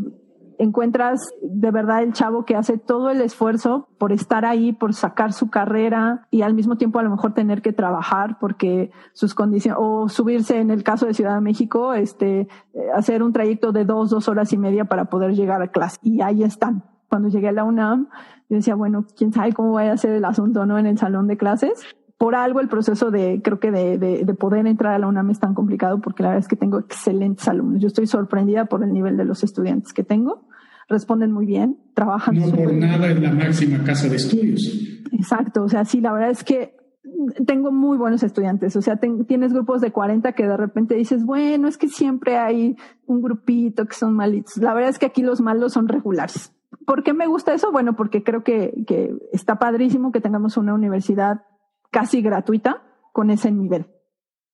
[0.58, 5.32] encuentras de verdad el chavo que hace todo el esfuerzo por estar ahí, por sacar
[5.32, 9.78] su carrera y al mismo tiempo a lo mejor tener que trabajar porque sus condiciones,
[9.80, 12.48] o subirse en el caso de Ciudad de México, este, eh,
[12.96, 15.98] hacer un trayecto de dos, dos horas y media para poder llegar a clase.
[16.02, 16.93] Y ahí están.
[17.14, 18.08] Cuando llegué a la UNAM,
[18.50, 20.80] yo decía, bueno, quién sabe cómo vaya a ser el asunto, ¿no?
[20.80, 21.86] En el salón de clases
[22.18, 25.40] por algo el proceso de, creo que de, de, poder entrar a la UNAM es
[25.40, 27.82] tan complicado porque la verdad es que tengo excelentes alumnos.
[27.82, 30.48] Yo estoy sorprendida por el nivel de los estudiantes que tengo.
[30.90, 32.36] Responden muy bien, trabajan.
[32.36, 34.62] No por nada es la máxima casa de estudios.
[35.12, 35.66] Exacto.
[35.66, 36.76] O sea, sí, la verdad es que
[37.46, 38.76] tengo muy buenos estudiantes.
[38.76, 38.98] O sea,
[39.28, 43.86] tienes grupos de 40 que de repente dices, bueno, es que siempre hay un grupito
[43.86, 44.58] que son malitos.
[44.58, 46.53] La verdad es que aquí los malos son regulares.
[46.86, 47.72] ¿Por qué me gusta eso?
[47.72, 51.42] Bueno, porque creo que, que está padrísimo que tengamos una universidad
[51.92, 52.82] casi gratuita
[53.14, 53.88] con ese nivel,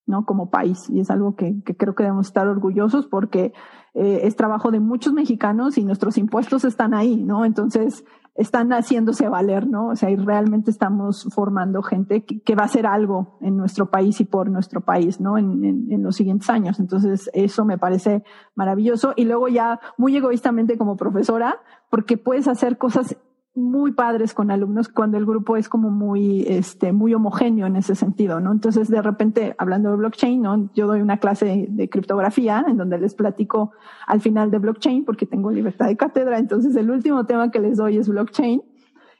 [0.05, 0.25] ¿no?
[0.25, 0.89] Como país.
[0.89, 3.53] Y es algo que, creo que debemos estar orgullosos porque
[3.95, 7.45] eh, es trabajo de muchos mexicanos y nuestros impuestos están ahí, ¿no?
[7.45, 8.05] Entonces,
[8.39, 9.89] están haciéndose valer, ¿no?
[9.89, 14.21] O sea, y realmente estamos formando gente que, va a hacer algo en nuestro país
[14.21, 15.37] y por nuestro país, ¿no?
[15.37, 16.79] En, en, los siguientes años.
[16.79, 18.23] Entonces, eso me parece
[18.55, 19.11] maravilloso.
[19.17, 21.59] Y luego ya muy egoístamente como profesora,
[21.89, 23.17] porque puedes hacer cosas
[23.55, 27.95] muy padres con alumnos cuando el grupo es como muy, este, muy homogéneo en ese
[27.95, 28.51] sentido, ¿no?
[28.51, 30.69] Entonces, de repente, hablando de blockchain, ¿no?
[30.73, 33.71] Yo doy una clase de, criptografía en donde les platico
[34.07, 36.37] al final de blockchain porque tengo libertad de cátedra.
[36.37, 38.61] Entonces, el último tema que les doy es blockchain.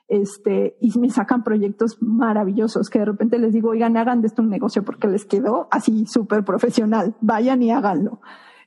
[0.08, 4.42] Este, y me sacan proyectos maravillosos que de repente les digo, oigan, hagan de esto
[4.42, 7.16] un negocio porque les quedó así súper profesional.
[7.22, 8.20] Vayan y háganlo.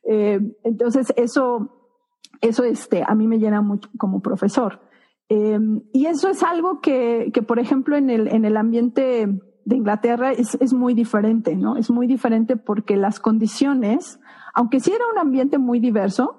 [0.04, 1.88] Eh, entonces, eso,
[2.40, 4.80] eso, este, a mí me llena mucho como profesor.
[5.34, 9.26] Em, y eso es algo que, que, por ejemplo, en el, en el ambiente
[9.64, 11.76] de Inglaterra es, es, muy diferente, ¿no?
[11.76, 14.20] Es muy diferente porque las condiciones,
[14.52, 16.36] aunque sí era un ambiente muy diverso,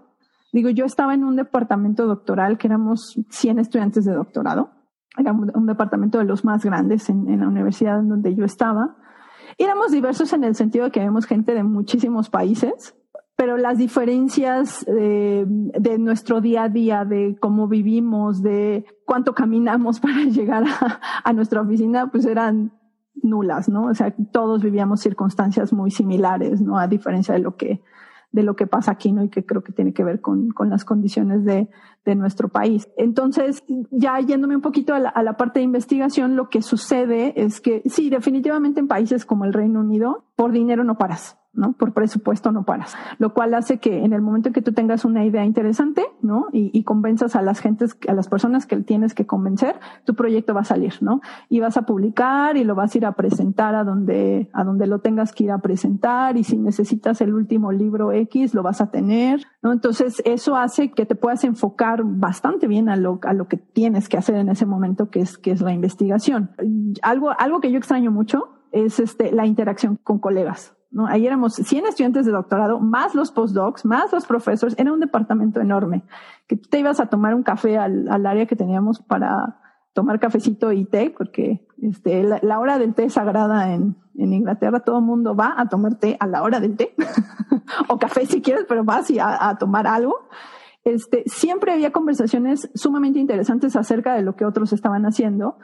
[0.52, 4.70] digo, yo estaba en un departamento doctoral que éramos 100 estudiantes de doctorado,
[5.18, 8.96] era un, departamento de los más grandes en, en la universidad en donde yo estaba.
[9.58, 12.96] éramos diversos en el sentido de que vemos gente de muchísimos países,
[13.44, 20.00] pero las diferencias eh, de nuestro día a día, de cómo vivimos, de cuánto caminamos
[20.00, 20.64] para llegar
[21.26, 22.72] a, nuestra oficina, pues eran
[23.16, 23.88] nulas, ¿no?
[23.88, 26.78] O sea, todos vivíamos circunstancias muy similares, ¿no?
[26.78, 27.82] A diferencia de lo que,
[28.32, 29.26] de lo que pasa aquí, ¿no?
[29.26, 31.68] Y que creo que tiene que ver con, con las condiciones de,
[32.06, 32.88] de nuestro país.
[32.96, 37.34] Entonces, ya yéndome un poquito a la, a la parte de investigación, lo que sucede
[37.36, 41.43] es que sí, definitivamente en países como el Reino Unido, por dinero no paras.
[41.54, 41.74] ¿No?
[41.74, 42.96] Por presupuesto no paras.
[43.20, 46.48] Lo cual hace que en el momento en que tú tengas una idea interesante, ¿no?
[46.52, 50.54] Y, y, convenzas a las gentes, a las personas que tienes que convencer, tu proyecto
[50.54, 51.22] va a salir, ¿no?
[51.50, 54.88] Y vas a publicar y lo vas a ir a presentar a donde, a donde
[54.88, 58.82] lo tengas que ir a presentar y si necesitas el último libro X, lo vas
[58.82, 59.72] a tener, ¿no?
[59.72, 64.10] Entonces eso hace que te puedas enfocar bastante bien a lo, a lo que tienes
[64.10, 66.52] que hacer en ese momento, que es, que es la investigación.
[67.02, 70.76] Algo, algo que yo extraño mucho es este, la interacción con colegas.
[70.94, 71.08] ¿No?
[71.08, 74.76] Ahí éramos 100 estudiantes de doctorado, más los postdocs, más los profesores.
[74.78, 76.04] Era un departamento enorme.
[76.48, 79.60] Que tú te ibas a tomar un café al, área que teníamos para
[79.94, 84.82] tomar cafecito y té, porque este, la, hora del té es sagrada en, Inglaterra.
[84.82, 86.94] Todo el mundo va a tomar té a la hora del té,
[87.90, 90.16] o café si quieres, pero vas a, a tomar algo.
[90.84, 95.58] Este, siempre había conversaciones sumamente interesantes acerca de lo que otros estaban haciendo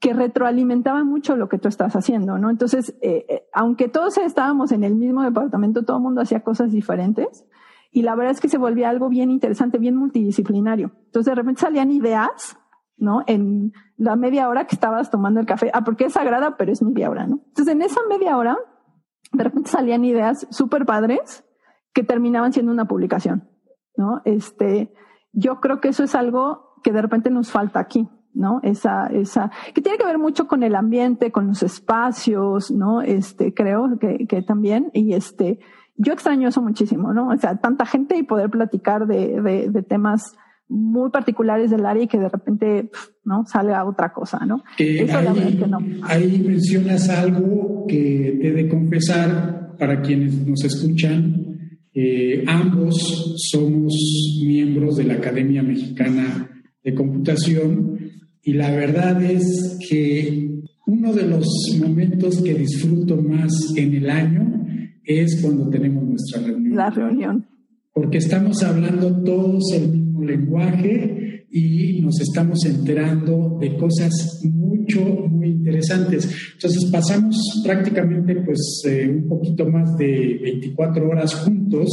[0.00, 2.48] que retroalimentaba mucho lo que tú estás haciendo, ¿no?
[2.48, 6.72] Entonces, eh, eh, aunque todos estábamos en el mismo departamento, todo el mundo hacía cosas
[6.72, 7.44] diferentes
[7.92, 10.92] y la verdad es que se volvía algo bien interesante, bien multidisciplinario.
[11.06, 12.56] Entonces, de repente salían ideas,
[12.96, 13.24] ¿no?
[13.26, 16.82] En la media hora que estabas tomando el café, ah, porque es sagrada, pero es
[16.82, 17.40] media hora, ¿no?
[17.48, 18.56] Entonces, en esa media hora,
[19.32, 21.44] de repente salían ideas súper padres
[21.92, 23.50] que terminaban siendo una publicación,
[23.96, 24.22] ¿no?
[24.24, 24.94] Este,
[25.32, 28.08] yo creo que eso es algo que de repente nos falta aquí.
[28.34, 28.60] ¿No?
[28.62, 33.02] Esa, esa, que tiene que ver mucho con el ambiente, con los espacios, ¿no?
[33.02, 35.58] Este, creo que, que también, y este,
[35.96, 37.28] yo extraño eso muchísimo, ¿no?
[37.28, 40.34] O sea, tanta gente y poder platicar de, de, de temas
[40.70, 42.90] muy particulares del área y que de repente,
[43.24, 43.44] ¿no?
[43.44, 44.62] Sale a otra cosa, ¿no?
[44.78, 45.78] eso ahí, que no.
[46.02, 51.58] Ahí mencionas algo que te he de confesar para quienes nos escuchan.
[51.92, 53.92] Eh, ambos somos
[54.46, 56.48] miembros de la Academia Mexicana
[56.84, 57.98] de Computación
[58.42, 60.48] y la verdad es que
[60.86, 61.46] Uno de los
[61.78, 64.66] momentos que disfruto más en el año
[65.04, 66.74] es cuando tenemos nuestra reunión.
[66.74, 67.46] La reunión.
[67.92, 75.48] Porque estamos hablando todos el mismo lenguaje y nos estamos enterando de cosas mucho, muy
[75.48, 76.28] interesantes.
[76.54, 81.88] Entonces pasamos prácticamente pues eh, un poquito más de 24 horas juntos,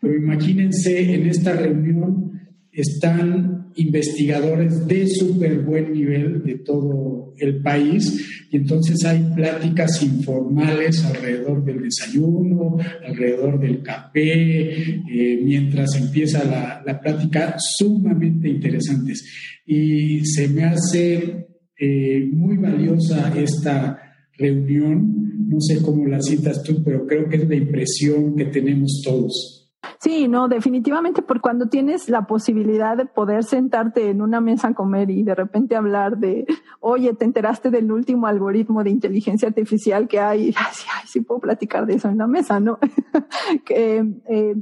[0.00, 2.30] pero imagínense en esta reunión
[2.72, 11.04] están investigadores de súper buen nivel de todo el país y entonces hay pláticas informales
[11.04, 19.24] alrededor del desayuno, alrededor del café, eh, mientras empieza la, la, plática, sumamente interesantes.
[19.64, 21.46] Y se me hace
[21.78, 23.98] eh, muy valiosa esta
[24.36, 29.00] reunión, no sé cómo la citas tú, pero creo que es la impresión que tenemos
[29.04, 29.59] todos.
[29.98, 34.74] Sí, no, definitivamente, porque cuando tienes la posibilidad de poder sentarte en una mesa a
[34.74, 36.46] comer y de repente hablar de,
[36.80, 41.40] oye, te enteraste del último algoritmo de inteligencia artificial que hay, ay, ay sí puedo
[41.40, 42.78] platicar de eso en la mesa, ¿no?
[43.70, 44.54] eh,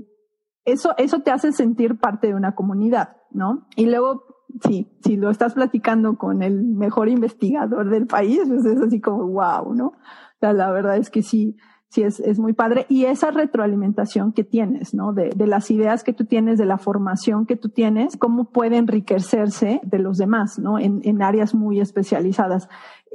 [0.64, 3.66] eso, eso te hace sentir parte de una comunidad, ¿no?
[3.76, 4.24] Y luego,
[4.66, 9.26] sí, si lo estás platicando con el mejor investigador del país, pues es así como,
[9.28, 9.86] wow, ¿no?
[9.86, 11.56] O sea, la verdad es que sí,
[11.90, 12.86] sí es, es muy padre.
[12.88, 15.12] Y esa retroalimentación que tienes, ¿no?
[15.12, 18.76] De, de las ideas que tú tienes, de la formación que tú tienes, cómo puede
[18.76, 20.78] enriquecerse de los demás, ¿no?
[20.78, 22.68] En, en áreas muy especializadas.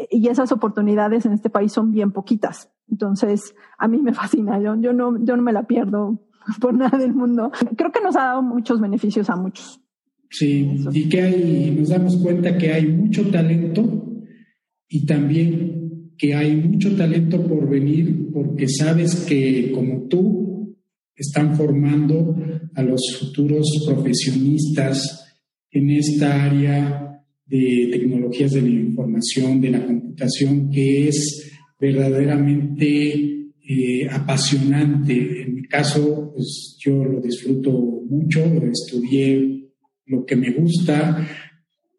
[0.10, 2.72] Y esas oportunidades en este país son bien poquitas.
[2.90, 4.60] Entonces, a mí me fascina.
[4.60, 6.20] Yo, yo no, yo no me la pierdo
[6.60, 7.52] por nada del mundo.
[7.78, 9.80] Creo que nos ha dado muchos beneficios a muchos.
[10.30, 13.84] Sí, y que hay, nos damos cuenta que hay mucho talento
[14.90, 15.83] y también
[16.18, 20.78] que hay mucho talento por venir porque sabes que como tú
[21.16, 22.36] están formando
[22.76, 25.24] a los futuros profesionistas
[25.72, 34.10] en esta área de tecnologías de la información, de la computación, que es verdaderamente eh,
[34.10, 35.44] apasionante.
[35.44, 37.72] En mi caso, pues yo lo disfruto
[38.10, 38.40] mucho,
[38.72, 39.70] estudié
[40.06, 41.28] lo que me gusta,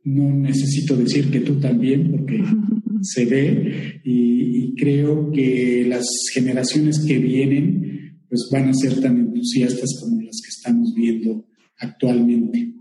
[0.04, 2.42] no necesito decir que tú también, porque
[3.04, 10.00] se ve y, creo que las generaciones que vienen pues van a ser tan entusiastas
[10.00, 11.44] como las que estamos viendo
[11.78, 12.74] actualmente.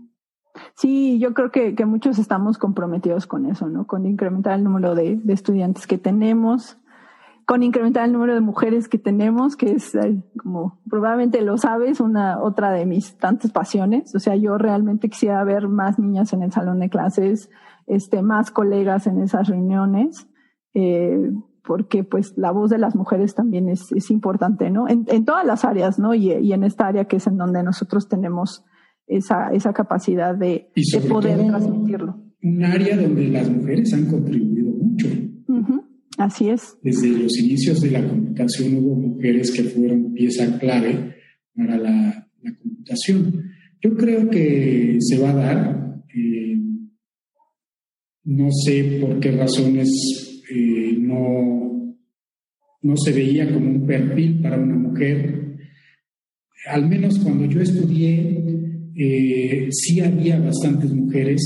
[0.76, 3.86] Sí, yo creo que, que muchos estamos comprometidos con eso, ¿no?
[3.86, 6.78] Con incrementar el número de, de estudiantes que tenemos,
[7.46, 9.92] con incrementar el número de mujeres que tenemos, que es
[10.42, 14.14] como probablemente lo sabes, una otra de mis tantas pasiones.
[14.14, 17.50] O sea, yo realmente quisiera ver más niñas en el salón de clases,
[17.86, 20.26] este, más colegas en esas reuniones,
[20.74, 21.30] eh,
[21.64, 24.88] porque pues la voz de las mujeres también es, es importante, ¿no?
[24.88, 26.14] En, en, todas las áreas, ¿no?
[26.14, 28.64] Y, y, en esta área que es en donde nosotros tenemos
[29.06, 32.22] esa, esa capacidad de, de poder transmitirlo.
[32.42, 35.08] Un área donde las mujeres han contribuido mucho.
[35.48, 35.84] Uh
[36.16, 36.78] Así es.
[36.82, 41.16] Desde los inicios de la computación hubo mujeres que fueron pieza clave
[41.56, 43.50] para la, la computación.
[43.82, 46.02] Yo creo que se va a dar.
[46.14, 46.56] Eh,
[48.24, 49.88] no sé por qué razones
[50.50, 51.96] eh, no,
[52.82, 55.56] no se veía como un perfil para una mujer.
[56.66, 58.42] Al menos cuando yo estudié,
[58.96, 61.42] eh, sí había bastantes mujeres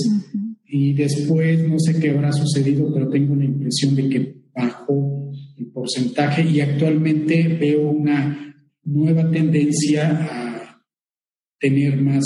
[0.67, 5.67] y después no sé qué habrá sucedido, pero tengo la impresión de que bajó el
[5.69, 10.83] porcentaje y actualmente veo una nueva tendencia a
[11.59, 12.25] tener más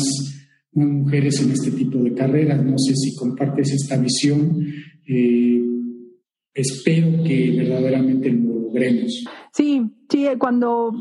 [0.73, 2.65] mujeres en este tipo de carreras.
[2.65, 4.65] No sé si compartes esta visión.
[5.07, 5.63] Eh,
[6.55, 9.25] espero que verdaderamente lo logremos.
[9.53, 10.93] Sí, sí, cuando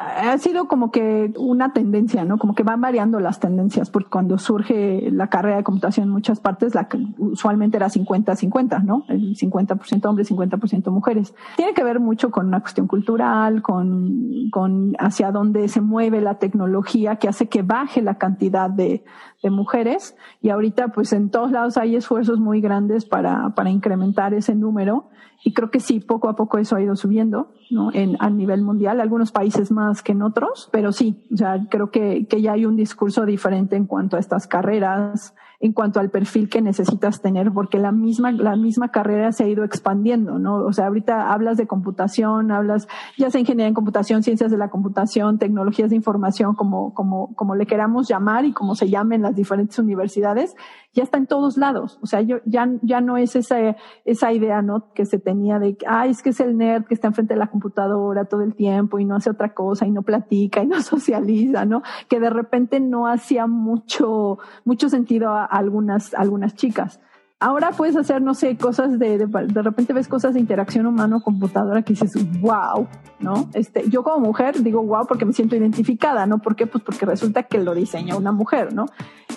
[0.00, 2.38] ha sido como que una tendencia, ¿no?
[2.38, 6.40] Como que van variando las tendencias, porque cuando surge la carrera de computación en muchas
[6.40, 9.04] partes, la, usualmente era 50-50, ¿no?
[9.08, 11.34] El 50% hombres, 50% mujeres.
[11.56, 16.38] Tiene que ver mucho con una cuestión cultural, con, con hacia dónde se mueve la
[16.38, 19.04] tecnología, que hace que baje la cantidad de,
[19.42, 20.16] de mujeres.
[20.40, 25.10] Y ahorita, pues en todos lados hay esfuerzos muy grandes para, para incrementar ese número
[25.42, 27.90] y creo que sí, poco a poco eso ha ido subiendo, ¿no?
[27.92, 31.90] En, a nivel mundial, algunos países más que en otros, pero sí, o sea, creo
[31.90, 36.10] que, que ya hay un discurso diferente en cuanto a estas carreras, en cuanto al
[36.10, 40.64] perfil que necesitas tener, porque la misma, la misma carrera se ha ido expandiendo, ¿no?
[40.64, 42.88] O sea, ahorita hablas de computación, hablas,
[43.18, 47.54] ya sea ingeniería en computación, ciencias de la computación, tecnologías de información, como, como, como
[47.54, 50.56] le queramos llamar y como se llamen las diferentes universidades,
[50.94, 51.98] ya está en todos lados.
[52.02, 53.76] O sea, yo, ya, ya no es esa,
[54.06, 54.92] esa idea, ¿no?
[54.94, 57.48] Que se tenía de ay, es que es el nerd que está enfrente de la
[57.48, 61.66] computadora todo el tiempo y no hace otra cosa y no platica y no socializa,
[61.66, 61.82] ¿no?
[62.08, 67.00] Que de repente no hacía mucho, mucho sentido a algunas, algunas chicas.
[67.38, 71.82] ahora puedes hacer, no sé, cosas de, de, de repente ves cosas de interacción humano-computadora
[71.82, 72.86] que dices, wow,
[73.18, 73.48] ¿no?
[73.54, 76.38] Este, yo como mujer digo wow porque me siento identificada, ¿no?
[76.38, 76.66] ¿Por qué?
[76.66, 78.86] Pues porque resulta que lo diseña una mujer, ¿no?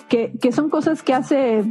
[0.08, 1.64] Que, que son cosas que hace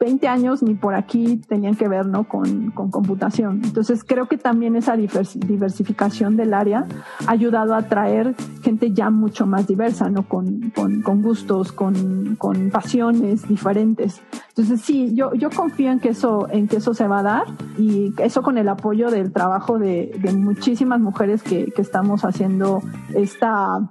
[0.00, 2.24] 20 años ni por aquí tenían que ver ¿no?
[2.24, 3.60] con, con computación.
[3.62, 6.86] Entonces creo que también esa diversificación del área
[7.26, 10.26] ha ayudado a atraer gente ya mucho más diversa, ¿no?
[10.26, 14.22] con, con, con gustos, con, con, pasiones diferentes.
[14.48, 17.44] Entonces sí, yo, yo confío en que, eso, en que eso se va a dar
[17.76, 22.82] y eso con el apoyo del trabajo de, de muchísimas mujeres que, que estamos haciendo
[23.14, 23.90] esta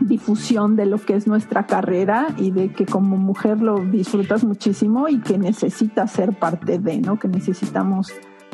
[0.00, 5.08] difusión de lo que es nuestra carrera y de que como mujer lo disfrutas muchísimo
[5.08, 7.18] y que necesitas ser parte de, ¿no?
[7.18, 8.12] Que necesitamos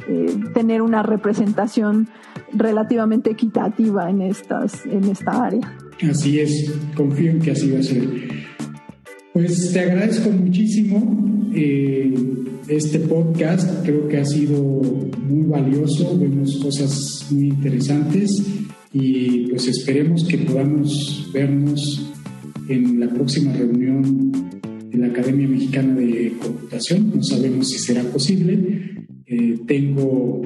[0.08, 2.08] eh, tener una representación
[2.52, 5.76] relativamente equitativa en estas, en esta área.
[6.10, 8.08] Así es, confío en que así va a ser.
[9.32, 12.14] Pues te agradezco muchísimo eh,
[12.68, 18.42] este podcast, creo que ha sido muy valioso, vemos cosas muy interesantes
[18.94, 22.00] y pues esperemos que podamos vernos
[22.68, 24.32] en la próxima reunión
[24.88, 27.10] de la Academia Mexicana de Computación.
[27.12, 28.94] No sabemos si será posible.
[29.26, 30.42] Eh, tengo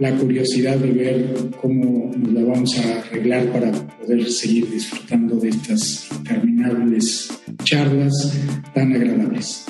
[0.00, 5.50] la curiosidad de ver cómo nos la vamos a arreglar para poder seguir disfrutando de
[5.50, 7.28] estas interminables
[7.62, 8.36] charlas
[8.74, 9.66] tan agradables.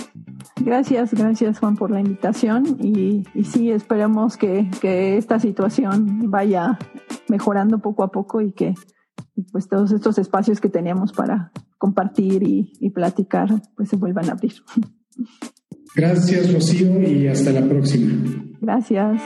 [0.64, 6.78] Gracias, gracias Juan por la invitación y, y sí, esperamos que, que, esta situación vaya
[7.28, 8.74] mejorando poco a poco y que
[9.52, 14.32] pues todos estos espacios que teníamos para compartir y, y platicar pues se vuelvan a
[14.32, 14.54] abrir.
[15.94, 18.14] Gracias Rocío y hasta la próxima.
[18.60, 19.20] Gracias.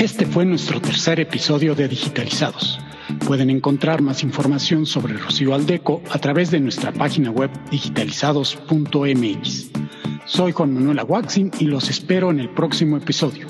[0.00, 2.80] Este fue nuestro tercer episodio de Digitalizados.
[3.26, 9.70] Pueden encontrar más información sobre Rocío Aldeco a través de nuestra página web digitalizados.mx.
[10.24, 13.46] Soy Juan Manuel Aguaxin y los espero en el próximo episodio.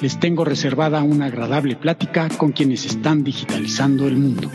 [0.00, 4.50] Les tengo reservada una agradable plática con quienes están digitalizando el mundo.